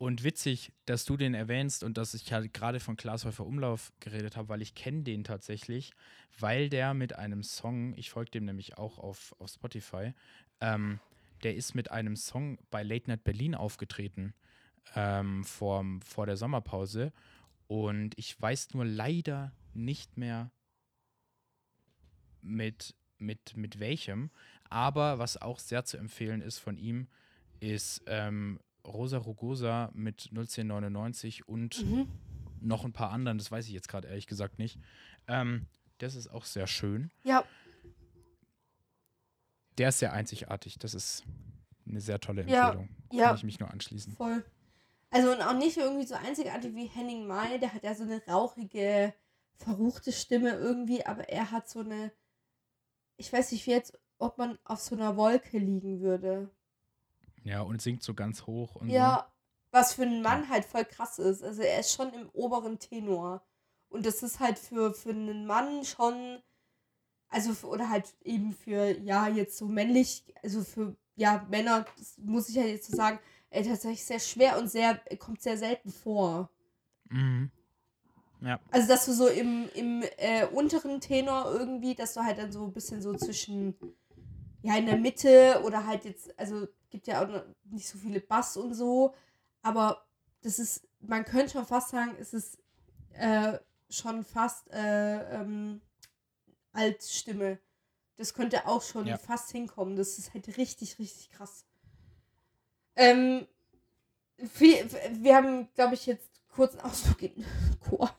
[0.00, 4.34] und witzig, dass du den erwähnst und dass ich halt gerade von Glashäufer Umlauf geredet
[4.34, 5.92] habe, weil ich kenne den tatsächlich,
[6.38, 10.14] weil der mit einem Song, ich folge dem nämlich auch auf, auf Spotify,
[10.62, 11.00] ähm,
[11.42, 14.32] der ist mit einem Song bei Late Night Berlin aufgetreten
[14.94, 17.12] ähm, vor, vor der Sommerpause.
[17.66, 20.50] Und ich weiß nur leider nicht mehr
[22.40, 24.30] mit, mit, mit welchem,
[24.70, 27.06] aber was auch sehr zu empfehlen ist von ihm,
[27.60, 32.08] ist ähm, Rosa Rugosa mit 01099 und mhm.
[32.60, 34.78] noch ein paar anderen, das weiß ich jetzt gerade ehrlich gesagt nicht.
[35.28, 35.66] Ähm,
[35.98, 37.10] das ist auch sehr schön.
[37.24, 37.44] ja,
[39.78, 40.78] Der ist sehr einzigartig.
[40.78, 41.24] Das ist
[41.88, 42.88] eine sehr tolle Ja, Empfehlung.
[43.12, 43.26] ja.
[43.28, 44.14] Kann ich mich nur anschließen.
[44.14, 44.44] voll.
[45.10, 48.24] Also und auch nicht irgendwie so einzigartig wie Henning Mai, der hat ja so eine
[48.26, 49.12] rauchige,
[49.56, 52.12] verruchte Stimme irgendwie, aber er hat so eine,
[53.16, 56.50] ich weiß nicht wie jetzt, ob man auf so einer Wolke liegen würde.
[57.44, 58.94] Ja, und singt so ganz hoch und so.
[58.94, 59.32] Ja,
[59.70, 61.42] was für einen Mann halt voll krass ist.
[61.42, 63.42] Also er ist schon im oberen Tenor.
[63.88, 66.40] Und das ist halt für, für einen Mann schon,
[67.28, 72.48] also oder halt eben für, ja, jetzt so männlich, also für, ja, Männer, das muss
[72.48, 73.18] ich ja jetzt so sagen,
[73.50, 76.50] äh, tatsächlich sehr schwer und sehr, kommt sehr selten vor.
[77.08, 77.50] Mhm.
[78.42, 82.52] Ja, Also, dass du so im, im äh, unteren Tenor irgendwie, dass du halt dann
[82.52, 83.74] so ein bisschen so zwischen,
[84.62, 88.20] ja, in der Mitte oder halt jetzt, also gibt ja auch noch nicht so viele
[88.20, 89.14] Bass und so,
[89.62, 90.04] aber
[90.42, 92.58] das ist, man könnte schon fast sagen, es ist
[93.12, 93.58] äh,
[93.88, 95.80] schon fast äh, ähm,
[96.72, 97.58] Altstimme.
[98.16, 99.16] Das könnte auch schon Ja.
[99.18, 99.96] fast hinkommen.
[99.96, 101.64] Das ist halt richtig, richtig krass.
[102.96, 103.46] Ähm,
[104.58, 104.86] wir,
[105.22, 107.44] wir haben, glaube ich, jetzt kurz einen Ausflug in
[107.80, 108.14] Chor.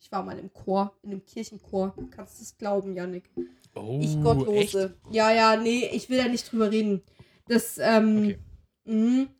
[0.00, 1.92] Ich war mal im Chor, in einem Kirchenchor.
[1.96, 3.30] Du kannst es glauben, Janik.
[3.74, 4.22] Oh, Ich echt?
[4.22, 4.96] Gottlose.
[5.10, 7.02] Ja, ja, nee, ich will da nicht drüber reden.
[7.48, 8.38] Das, ähm, Okay,
[8.84, 9.30] mh, gut,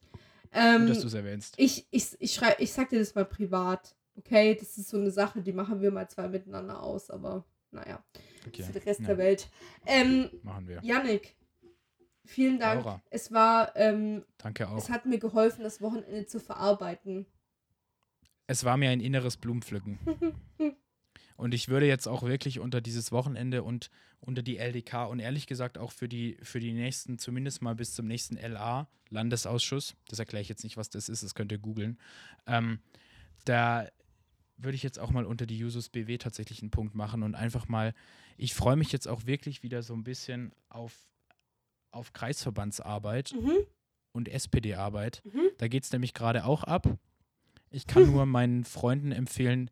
[0.52, 1.54] ähm, dass du es erwähnst.
[1.58, 3.94] ich, ich, ich, schrei, ich sag dir das mal privat.
[4.16, 8.04] Okay, das ist so eine Sache, die machen wir mal zwei miteinander aus, aber naja,
[8.46, 8.62] Okay.
[8.64, 9.48] für den Rest ja, der Welt.
[9.86, 10.80] Ähm, Machen wir.
[10.82, 11.36] Janik,
[12.24, 12.84] vielen Dank.
[12.84, 13.02] Laura.
[13.08, 14.76] Es war, ähm, Danke auch.
[14.76, 17.24] es hat mir geholfen, das Wochenende zu verarbeiten.
[18.46, 19.98] Es war mir ein inneres Blumenpflücken.
[21.36, 23.90] Und ich würde jetzt auch wirklich unter dieses Wochenende und
[24.24, 27.94] unter die LDK und ehrlich gesagt auch für die, für die nächsten, zumindest mal bis
[27.94, 31.58] zum nächsten LA, Landesausschuss, das erkläre ich jetzt nicht, was das ist, das könnt ihr
[31.58, 31.98] googeln,
[32.46, 32.78] ähm,
[33.44, 33.88] da
[34.56, 37.68] würde ich jetzt auch mal unter die Jusos BW tatsächlich einen Punkt machen und einfach
[37.68, 37.94] mal,
[38.36, 40.96] ich freue mich jetzt auch wirklich wieder so ein bisschen auf,
[41.90, 43.66] auf Kreisverbandsarbeit Mhm.
[44.12, 45.20] und SPD-Arbeit.
[45.24, 45.50] Mhm.
[45.58, 46.96] Da geht es nämlich gerade auch ab.
[47.70, 49.68] Ich kann nur meinen Freunden empfehlen,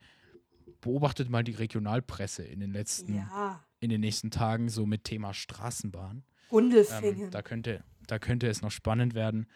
[0.81, 5.35] beobachtet mal die Regionalpresse in den letzten, Ja, in den nächsten Tagen, so mit Thema
[5.35, 6.23] Straßenbahn.
[6.48, 7.24] Gundelfingen.
[7.24, 9.47] Ähm, da, könnte, da könnte es noch spannend werden.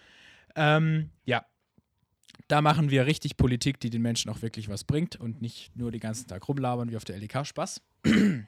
[0.56, 1.44] Ähm, ja,
[2.48, 5.90] da machen wir richtig Politik, die den Menschen auch wirklich was bringt und nicht nur
[5.90, 7.46] den ganzen Tag rumlabern wie auf der LEK.
[7.46, 7.82] Spaß.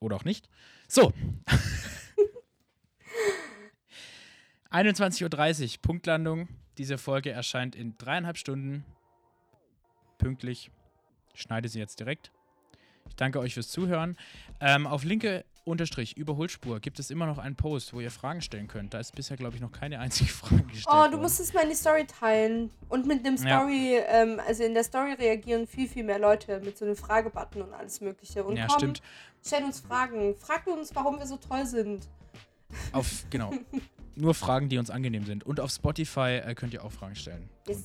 [0.00, 0.48] Oder auch nicht.
[0.86, 1.12] So.
[4.70, 6.48] 21.30 Uhr, Punktlandung.
[6.76, 8.84] Diese Folge erscheint in dreieinhalb Stunden.
[10.18, 10.70] Pünktlich.
[11.34, 12.30] Ich schneide sie jetzt direkt.
[13.18, 14.16] Danke euch fürs Zuhören.
[14.60, 18.68] Ähm, auf linke unterstrich Überholspur gibt es immer noch einen Post, wo ihr Fragen stellen
[18.68, 18.94] könnt.
[18.94, 21.20] Da ist bisher, glaube ich, noch keine einzige Frage gestellt Oh, du worden.
[21.22, 22.70] musst es mal in die Story teilen.
[22.88, 23.58] Und mit dem Ja.
[23.60, 27.60] Story, ähm, also in der Story reagieren viel, viel mehr Leute mit so einem Fragebutton
[27.62, 28.44] und alles Mögliche.
[28.44, 29.02] Und ja, komm, stimmt.
[29.44, 30.34] stell uns Fragen.
[30.38, 32.08] Frag uns, warum wir so toll sind.
[32.92, 33.52] Auf, genau.
[34.14, 35.44] Nur Fragen, die uns angenehm sind.
[35.44, 37.48] Und auf Spotify äh, könnt ihr auch Fragen stellen.
[37.66, 37.82] Yes.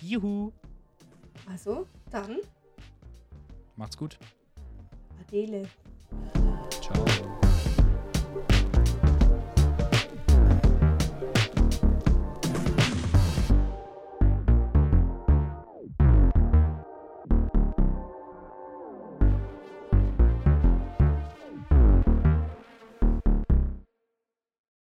[0.00, 0.52] Juhu.
[1.50, 2.36] Also, dann,
[3.76, 4.18] Macht's gut.
[5.20, 5.68] Adele.
[6.80, 7.04] Ciao.